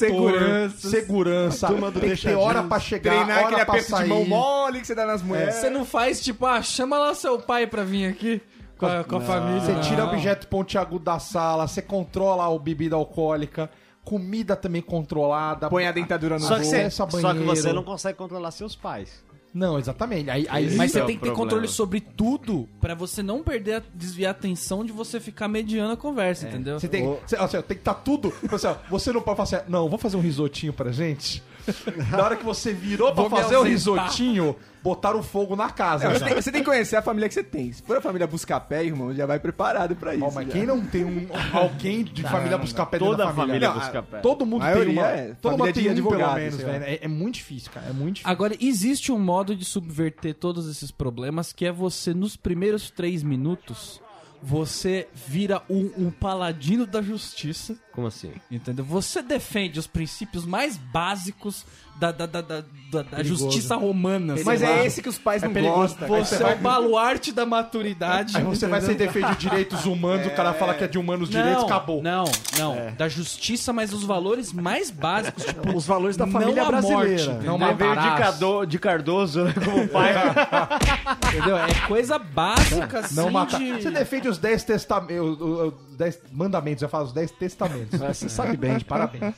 [0.75, 1.67] segurança.
[1.67, 4.03] A turma do tem que ter hora pra chegar, Treinar aquele hora pra aperto sair.
[4.03, 5.55] de mão mole que você dá nas mulheres.
[5.55, 8.41] Você não faz tipo, ah, chama lá seu pai pra vir aqui.
[8.77, 9.59] com a, com a família.
[9.61, 10.13] Você tira Não.
[10.13, 13.69] objeto pontiagudo da sala, você controla a bebida alcoólica,
[14.05, 15.69] comida também controlada.
[15.69, 19.21] Põe a dentadura no Só que, você, só que você não consegue controlar seus pais.
[19.53, 20.29] Não, exatamente.
[20.29, 21.35] Aí, aí Mas você é tem que ter problema.
[21.49, 25.93] controle sobre tudo pra você não perder, a- desviar a atenção de você ficar mediando
[25.93, 26.79] a conversa, entendeu?
[26.79, 28.31] Você tem, você, assim, ó, tem que estar tudo.
[28.51, 31.41] Assim, ó, você não pode falar assim, não, vamos fazer um risotinho pra gente.
[32.11, 36.05] Na hora que você virou pra Vou fazer o risotinho, botaram fogo na casa.
[36.05, 37.71] É, você, tem, você tem que conhecer a família que você tem.
[37.71, 40.23] Se for a família buscar pé, irmão, já vai preparado pra isso.
[40.25, 40.53] Ó, mas já.
[40.53, 43.99] quem não tem um, alguém de família buscar pé dentro Toda da família Não, busca
[43.99, 44.19] a- pé.
[44.19, 45.07] Todo mundo tem uma.
[45.07, 45.35] é.
[45.41, 46.83] Todo mundo Família tem um, advogado, pelo menos, velho.
[46.83, 47.87] É, é muito difícil, cara.
[47.87, 48.31] É muito difícil.
[48.31, 53.23] Agora, existe um modo de subverter todos esses problemas que é você, nos primeiros três
[53.23, 54.01] minutos,
[54.41, 58.31] você vira um, um paladino da justiça, Como assim?
[58.49, 58.85] entendeu?
[58.85, 61.65] Você defende os princípios mais básicos
[61.99, 64.35] da, da, da, da, da- da justiça romana.
[64.45, 64.69] Mas lá.
[64.69, 65.97] é esse que os pais não perigoso.
[65.97, 66.07] gostam.
[66.07, 68.37] Você é vai- o baluarte da maturidade.
[68.37, 69.11] Aí você vai ser entendeu?
[69.13, 72.01] defende direitos humanos, o cara fala que é de humanos direitos, acabou.
[72.01, 72.23] Não,
[72.57, 72.93] não.
[72.97, 77.21] Da justiça, mas os valores mais básicos, tipo, Os valores da não família morte, brasileira.
[77.33, 77.57] entendeu?
[77.57, 77.95] Não Aí veio de.
[78.15, 80.13] Cardo- de Cardoso né, como pai.
[81.27, 81.57] entendeu?
[81.57, 83.59] É coisa básica, assim, Não matar.
[83.59, 83.73] de...
[83.83, 87.88] Você defende os 10 testamentos, os 10 mandamentos, eu falo os 10 testamentos.
[87.97, 89.35] Você sabe bem, de parabéns.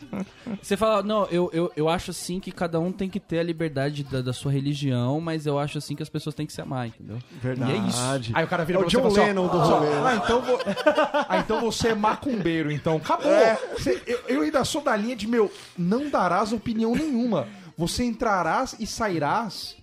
[0.61, 3.43] Você fala, não, eu, eu, eu acho assim que cada um tem que ter a
[3.43, 6.61] liberdade da, da sua religião, mas eu acho assim que as pessoas têm que se
[6.61, 7.17] amar, entendeu?
[7.41, 7.71] Verdade.
[7.71, 8.31] E é isso.
[8.33, 9.87] Aí o cara vira É o pra você e John fala assim, Lennon do rolê.
[10.05, 10.59] Ah, então, vo-
[11.29, 12.97] ah, então você é macumbeiro, então.
[12.97, 13.31] Acabou.
[13.77, 17.47] Você- eu, eu ainda sou da linha de, meu, não darás opinião nenhuma.
[17.77, 19.75] Você entrarás e sairás.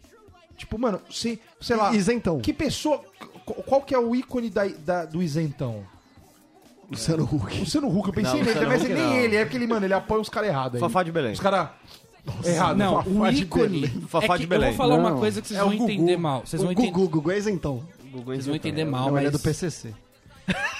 [0.56, 1.94] Tipo, mano, você, sei lá.
[1.94, 2.40] Isentão.
[2.40, 3.00] Que pessoa.
[3.46, 5.84] qu- Qual que é o ícone da, da- do isentão?
[6.90, 7.58] Luciano Huck.
[7.60, 9.12] Luciano Huck, eu pensei Não, nele, Luciano mas Huck nem não.
[9.14, 10.80] ele, é aquele, mano, ele apoia os caras errados aí.
[10.80, 11.32] Fafá de Belém.
[11.32, 11.68] Os caras.
[12.44, 12.76] Errado.
[12.76, 13.80] Não, Fafá o de ícone.
[13.80, 14.00] Belém.
[14.08, 14.68] Fafá é de que eu Belém.
[14.70, 15.90] vou falar uma Não, coisa que vocês é o vão Gugu.
[15.92, 16.42] entender mal.
[16.46, 17.82] Vocês O vão entender, Gugu, Gugu é isentão.
[18.24, 19.94] vocês vão entender mal, Não, mas ele é do PCC.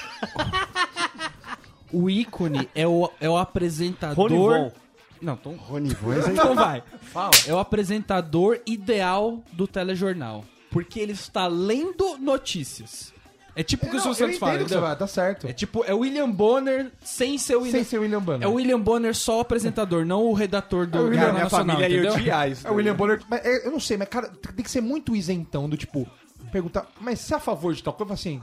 [1.92, 4.30] o ícone é o, é o apresentador.
[4.30, 4.72] Ronivon.
[5.20, 6.32] Não, então, Rony é isentão.
[6.32, 6.82] então vai.
[7.02, 7.30] Fala.
[7.46, 10.44] É o apresentador ideal do telejornal.
[10.70, 13.12] Porque ele está lendo notícias.
[13.59, 14.80] É tipo o que o Não, Santos fala, entendeu?
[14.96, 15.48] tá certo.
[15.48, 17.72] É tipo, é o William Bonner sem ser o William...
[17.72, 18.46] Sem ser William Banner.
[18.46, 21.42] É o William Bonner só o apresentador, não o redator do É o William- minha
[21.42, 22.14] Nacional, família ia entendeu?
[22.20, 22.64] odiar isso.
[22.68, 23.20] É o William Bonner.
[23.28, 26.09] Mas é, eu não sei, mas, cara, tem que ser muito isentão do tipo,
[26.52, 28.04] perguntar, mas você é a favor de tal coisa?
[28.12, 28.42] Eu falo assim,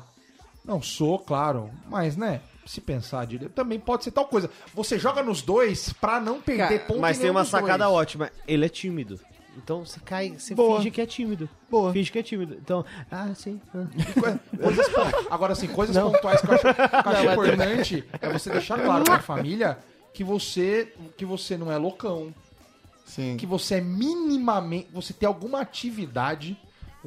[0.65, 4.49] não sou, claro, mas né, se pensar direito, também pode ser tal coisa.
[4.73, 7.95] Você joga nos dois pra não perder Cara, ponto Mas em tem uma sacada dois.
[7.97, 8.29] ótima.
[8.45, 9.17] Ele é tímido.
[9.57, 10.77] Então você cai, você Boa.
[10.77, 11.49] finge que é tímido.
[11.69, 11.93] Boa.
[11.93, 12.55] Finge que é tímido.
[12.55, 13.59] Então, ah, sim.
[13.73, 13.85] ah.
[14.61, 14.87] Coisas
[15.29, 19.03] Agora, assim, coisas pontuais que eu acho, que eu acho importante é você deixar claro
[19.03, 19.77] pra família
[20.13, 22.33] que você, que você não é loucão,
[23.05, 23.35] Sim.
[23.37, 26.57] que você é minimamente, você tem alguma atividade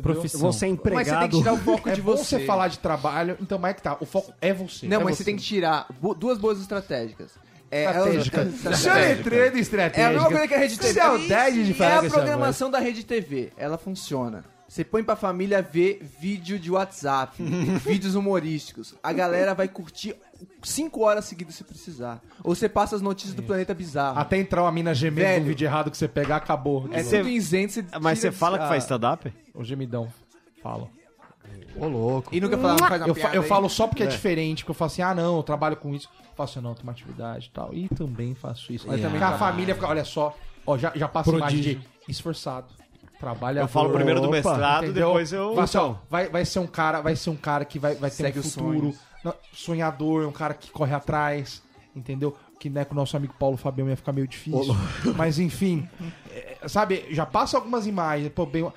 [0.02, 0.52] Profissão.
[0.52, 1.30] Você é Mas você tem empregado.
[1.30, 2.38] que tirar o foco É de você.
[2.38, 4.86] você falar de trabalho, então mas é que tá, o foco é você.
[4.86, 5.18] Não, é mas você.
[5.18, 5.86] você tem que tirar
[6.16, 7.32] duas boas estratégicas.
[7.70, 8.40] É, Estratégica.
[8.40, 10.00] ela- Isso é letreiro estratégica.
[10.00, 10.94] É a mesma coisa que a Rede TV.
[11.00, 13.52] Saudade de falar É com a essa programação da Rede TV.
[13.56, 14.44] Ela funciona.
[14.66, 17.42] Você põe pra família ver vídeo de WhatsApp,
[17.84, 18.94] vídeos humorísticos.
[19.02, 20.14] A galera vai curtir
[20.62, 22.20] 5 horas seguidas se precisar.
[22.44, 24.18] Ou você passa as notícias do planeta bizarro.
[24.18, 26.86] Até entrar uma mina gemendo no vídeo errado que você pegar, acabou.
[26.92, 27.72] é tudo isento.
[27.74, 29.32] Você Mas você fala de- que faz ah, stand-up?
[29.54, 30.12] O gemidão.
[30.62, 30.88] Fala.
[31.80, 32.34] Ô, louco.
[32.34, 33.48] E nunca fala, não faz uma Eu, fa- piada eu aí.
[33.48, 34.06] falo só porque é.
[34.06, 36.08] diferente, porque eu falo assim, ah não, eu trabalho com isso.
[36.36, 37.74] Faço não, tem uma atividade e tal.
[37.74, 38.86] E também faço isso.
[38.86, 42.66] Mas também a família fica, olha só, ó, já, já passa a imagem de esforçado.
[43.18, 43.60] Trabalha.
[43.60, 45.08] Eu falo primeiro do mestrado, Entendeu?
[45.08, 45.54] depois eu.
[45.54, 48.10] Vai, assim, ó, vai, vai ser um cara, vai ser um cara que vai, vai
[48.10, 48.98] ter Segue um os futuro, sonhos.
[49.24, 51.60] não, sonhador, um cara que corre atrás,
[51.96, 52.36] entendeu?
[52.60, 54.72] Que né, com o nosso amigo Paulo Fabião ia ficar meio difícil.
[55.16, 55.88] Mas enfim,
[56.30, 58.72] é, sabe, já passa algumas imagens, pô, bem,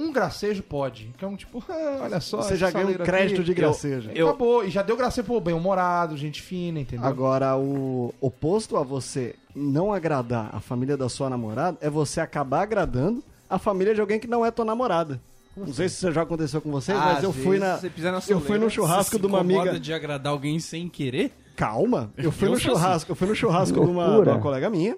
[0.00, 1.10] um gracejo pode.
[1.14, 2.38] Então, tipo, ah, olha só.
[2.42, 3.44] Você já ganha um crédito aqui.
[3.44, 4.10] de graceja.
[4.14, 7.06] Eu- Acabou, e já deu gracejo, pô, bem humorado, gente fina, entendeu?
[7.06, 12.62] Agora, o oposto a você não agradar a família da sua namorada é você acabar
[12.62, 15.20] agradando a família de alguém que não é tua namorada.
[15.56, 17.76] Não sei se isso já aconteceu com vocês, mas Às eu fui na.
[17.76, 19.78] na Eu fui no churrasco Você de uma amiga.
[19.80, 21.32] de agradar alguém sem querer?
[21.56, 22.66] Calma, eu fui Eu no assim.
[22.66, 24.96] churrasco, eu fui no churrasco de uma, de uma colega minha.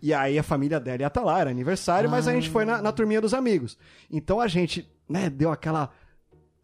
[0.00, 2.82] E aí a família dela ia estar lá, era aniversário, mas a gente foi na,
[2.82, 3.78] na turminha dos amigos.
[4.10, 5.90] Então a gente, né, deu aquela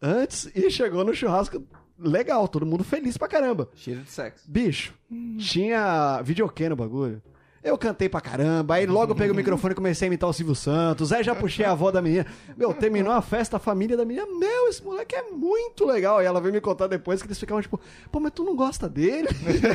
[0.01, 1.63] antes e chegou no churrasco
[1.97, 3.69] legal, todo mundo feliz pra caramba.
[3.75, 4.49] Cheiro de sexo.
[4.49, 4.93] Bicho,
[5.37, 7.21] tinha videokê no bagulho.
[7.63, 10.33] Eu cantei pra caramba, aí logo eu peguei o microfone e comecei a imitar o
[10.33, 12.25] Silvio Santos, aí já puxei a avó da menina.
[12.57, 16.23] Meu, terminou a festa, a família da menina, meu, esse moleque é muito legal.
[16.23, 17.79] E ela veio me contar depois que eles ficavam tipo,
[18.11, 19.27] pô, mas tu não gosta dele?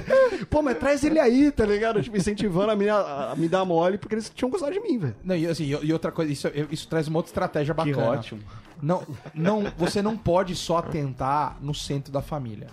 [0.50, 2.02] pô, mas traz ele aí, tá ligado?
[2.02, 4.98] Tipo, incentivando a menina a, a me dar mole, porque eles tinham gostado de mim,
[4.98, 5.16] velho.
[5.22, 8.10] Não, e, assim, e, outra coisa, isso, isso traz uma outra estratégia bacana.
[8.10, 8.40] ótimo.
[8.82, 12.66] Não, não, você não pode só atentar no centro da família.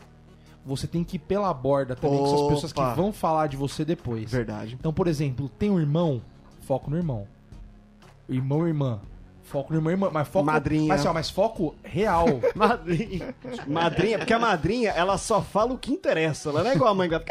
[0.65, 2.93] Você tem que ir pela borda também com essas pessoas que Opa.
[2.93, 4.31] vão falar de você depois.
[4.31, 4.75] Verdade.
[4.79, 6.21] Então, por exemplo, tem um irmão,
[6.61, 7.27] foco no irmão.
[8.29, 9.01] Irmão ou irmã,
[9.43, 10.09] foco no irmão e irmã.
[10.11, 10.45] Mas foco.
[10.45, 10.87] Madrinha.
[10.87, 12.25] Mas, assim, ó, mas foco real.
[12.55, 13.35] Madrinha.
[13.67, 16.49] Madrinha, porque a madrinha, ela só fala o que interessa.
[16.49, 17.23] Ela não é igual a mãe que ela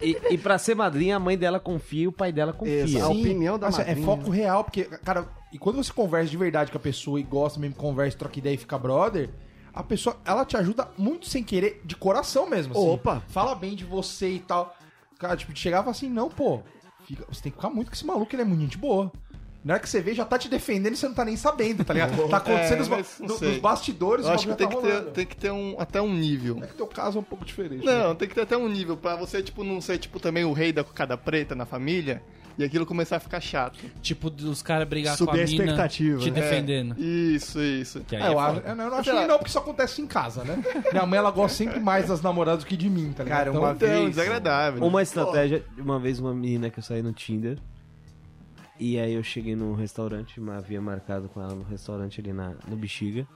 [0.00, 2.84] E, e pra ser madrinha, a mãe dela confia e o pai dela confia.
[2.84, 3.02] Isso.
[3.02, 4.06] A opinião da assim, É madrinha.
[4.06, 7.58] foco real, porque, cara, e quando você conversa de verdade com a pessoa e gosta
[7.58, 9.28] mesmo, conversa, troca ideia e fica brother,
[9.74, 12.88] a pessoa, ela te ajuda muito sem querer, de coração mesmo, assim.
[12.88, 13.22] Opa.
[13.28, 14.76] Fala bem de você e tal.
[15.18, 16.60] Cara, tipo, chegava assim, não, pô,
[17.06, 19.12] fica- você tem que ficar muito com esse maluco, ele é muito gente boa.
[19.62, 21.84] Na hora que você vê, já tá te defendendo e você não tá nem sabendo,
[21.84, 22.12] tá ligado?
[22.30, 23.48] Tá acontecendo É, do- sei.
[23.50, 26.00] nos bastidores, Eu acho que tem já que, tá ter, tem que ter um, até
[26.00, 26.58] um nível.
[26.62, 27.84] É que teu caso é um pouco diferente.
[27.84, 28.02] né?
[28.04, 30.54] Não, tem que ter até um nível pra você, tipo, não ser, tipo, também o
[30.54, 32.22] rei da cocada preta na família
[32.58, 33.78] e aquilo começar a ficar chato.
[34.02, 36.40] Tipo, dos caras brigar Subir com a a mina expectativa, te né?
[36.40, 36.94] defendendo.
[37.00, 38.00] Isso, isso.
[38.00, 38.48] Que aí É, é eu, foda.
[38.50, 40.62] acho, eu não eu não acho que não, porque isso acontece em casa, né?
[40.92, 43.38] Minha mãe, ela gosta sempre mais das namoradas do que de mim, tá ligado?
[43.38, 44.84] Cara, uma Então, vez- desagradável.
[44.84, 47.58] Uma estratégia, uma vez uma menina que eu saí no Tinder.
[48.78, 52.76] E aí eu cheguei num restaurante, havia marcado com ela no restaurante ali na, no
[52.76, 53.26] Bexiga.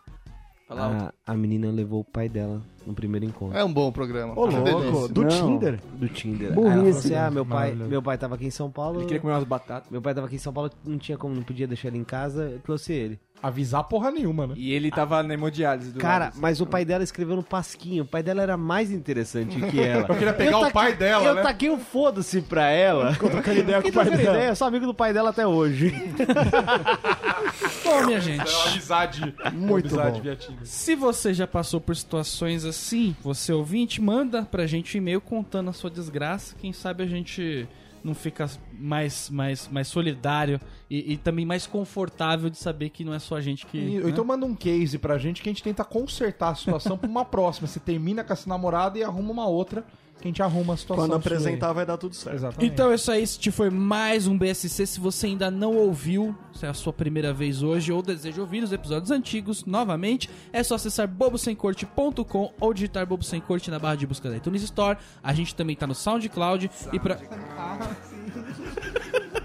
[0.82, 3.56] A, a menina levou o pai dela no primeiro encontro.
[3.56, 4.38] É um bom programa.
[4.38, 5.80] Ô, Uma louco, do Não, Tinder.
[5.94, 6.52] Do Tinder.
[6.52, 8.98] Burrice, Aí ela falou assim, ah, meu pai, meu pai tava aqui em São Paulo.
[9.00, 9.90] Ele queria comer umas batatas.
[9.90, 12.04] Meu pai tava aqui em São Paulo, não tinha como, não podia deixar ele em
[12.04, 13.18] casa, eu trouxe ele.
[13.44, 14.54] Avisar porra nenhuma, né?
[14.56, 16.36] E ele tava na hemodiálise do Cara, lado.
[16.38, 18.04] mas o pai dela escreveu no pasquinho.
[18.04, 20.06] O pai dela era mais interessante que ela.
[20.08, 21.42] Eu queria pegar o pai dela, eu né?
[21.42, 23.14] taquei o foda-se pra ela.
[23.14, 24.22] Trocando ideia com o pai dela.
[24.22, 25.92] Ideia, eu sou amigo do pai dela até hoje.
[27.84, 28.40] Bom, minha gente.
[28.40, 29.34] É uma amizade.
[29.52, 30.22] Muito amizade bom.
[30.22, 30.64] via Tinder.
[30.66, 35.68] Se você já passou por situações assim, você ouvinte, manda pra gente um e-mail contando
[35.68, 36.54] a sua desgraça.
[36.58, 37.68] Quem sabe a gente
[38.04, 38.48] não fica
[38.78, 43.36] mais, mais, mais solidário e, e também mais confortável de saber que não é só
[43.36, 43.78] a gente que.
[43.78, 44.10] E, né?
[44.10, 47.24] Então manda um case pra gente que a gente tenta consertar a situação pra uma
[47.24, 47.66] próxima.
[47.66, 49.84] Você termina com essa namorada e arruma uma outra
[50.20, 51.04] que a gente arruma a situação.
[51.04, 52.36] Quando apresentar vai dar tudo certo.
[52.36, 52.72] Exatamente.
[52.72, 54.86] Então é isso aí, este foi mais um BSC.
[54.86, 58.62] Se você ainda não ouviu, se é a sua primeira vez hoje ou deseja ouvir
[58.62, 63.96] os episódios antigos novamente, é só acessar bobosemcorte.com ou digitar Bobo Sem Corte na barra
[63.96, 64.98] de busca da iTunes Store.
[65.22, 67.18] A gente também tá no SoundCloud e pra...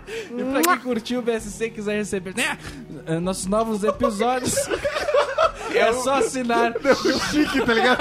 [0.09, 2.57] e pra quem curtiu o BSC e quiser receber né,
[3.21, 4.55] nossos novos episódios,
[5.77, 6.73] é só assinar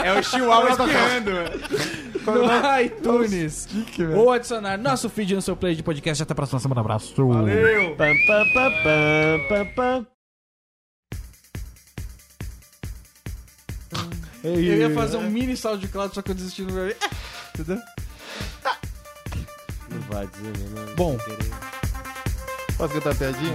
[0.04, 1.30] É o Chihuahua espirrando,
[2.26, 3.68] no iTunes
[4.16, 6.22] ou adicionar nosso feed no seu play de podcast.
[6.22, 6.80] Até a próxima semana.
[6.80, 7.14] Abraço.
[7.96, 10.06] Pam, pam, pam, pam, pam, pam.
[14.44, 16.88] Eu ia fazer um mini SoundCloud, só que eu desisti no meu.
[17.54, 17.82] Entendeu?
[19.90, 20.84] Não vai dizer, né?
[20.86, 21.16] Não, Bom.
[22.76, 23.52] Posso cantar a piadinha?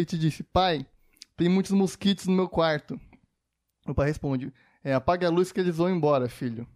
[0.00, 0.86] Noite e disse: Pai,
[1.36, 2.98] tem muitos mosquitos no meu quarto.
[3.86, 6.66] O pai responde: é, Apague a luz que eles vão embora, filho.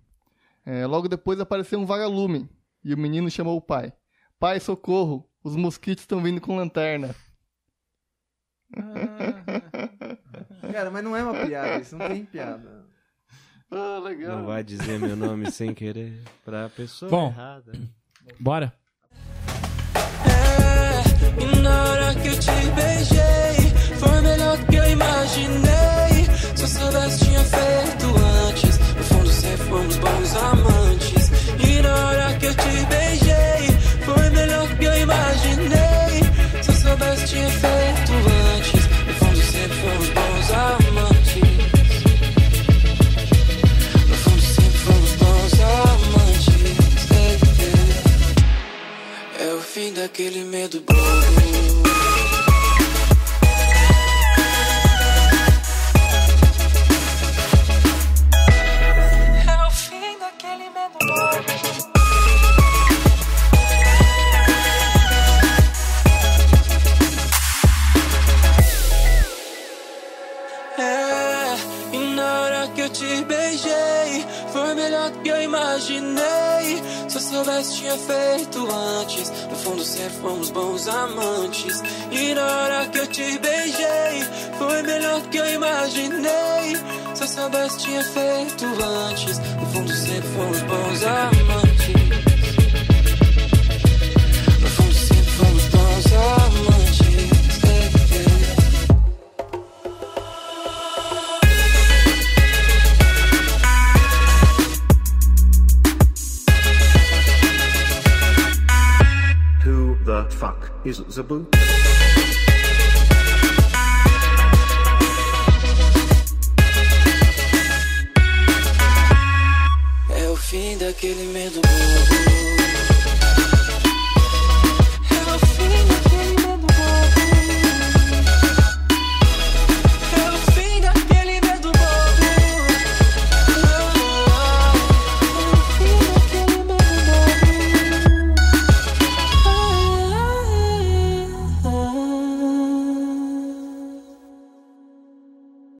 [0.64, 2.48] É, logo depois apareceu um vagalume
[2.82, 3.92] e o menino chamou o pai:
[4.38, 7.14] Pai, socorro, os mosquitos estão vindo com lanterna.
[10.72, 12.84] Cara, mas não é uma piada, isso não tem piada.
[13.70, 14.38] Ah, legal.
[14.38, 17.28] Não vai dizer meu nome sem querer pra pessoa Bom.
[17.28, 17.72] errada.
[18.38, 18.72] Bora.
[77.64, 79.30] Soubesse, tinha feito antes.
[79.48, 81.82] No fundo, sempre fomos bons amantes.
[82.10, 84.24] E na hora que eu te beijei,
[84.58, 86.76] foi melhor do que eu imaginei.
[87.14, 88.64] Se eu soubesse, tinha feito
[89.08, 89.38] antes.
[89.38, 91.63] No fundo, sempre fomos bons amantes.
[110.84, 111.18] Is?
[111.18, 111.93] É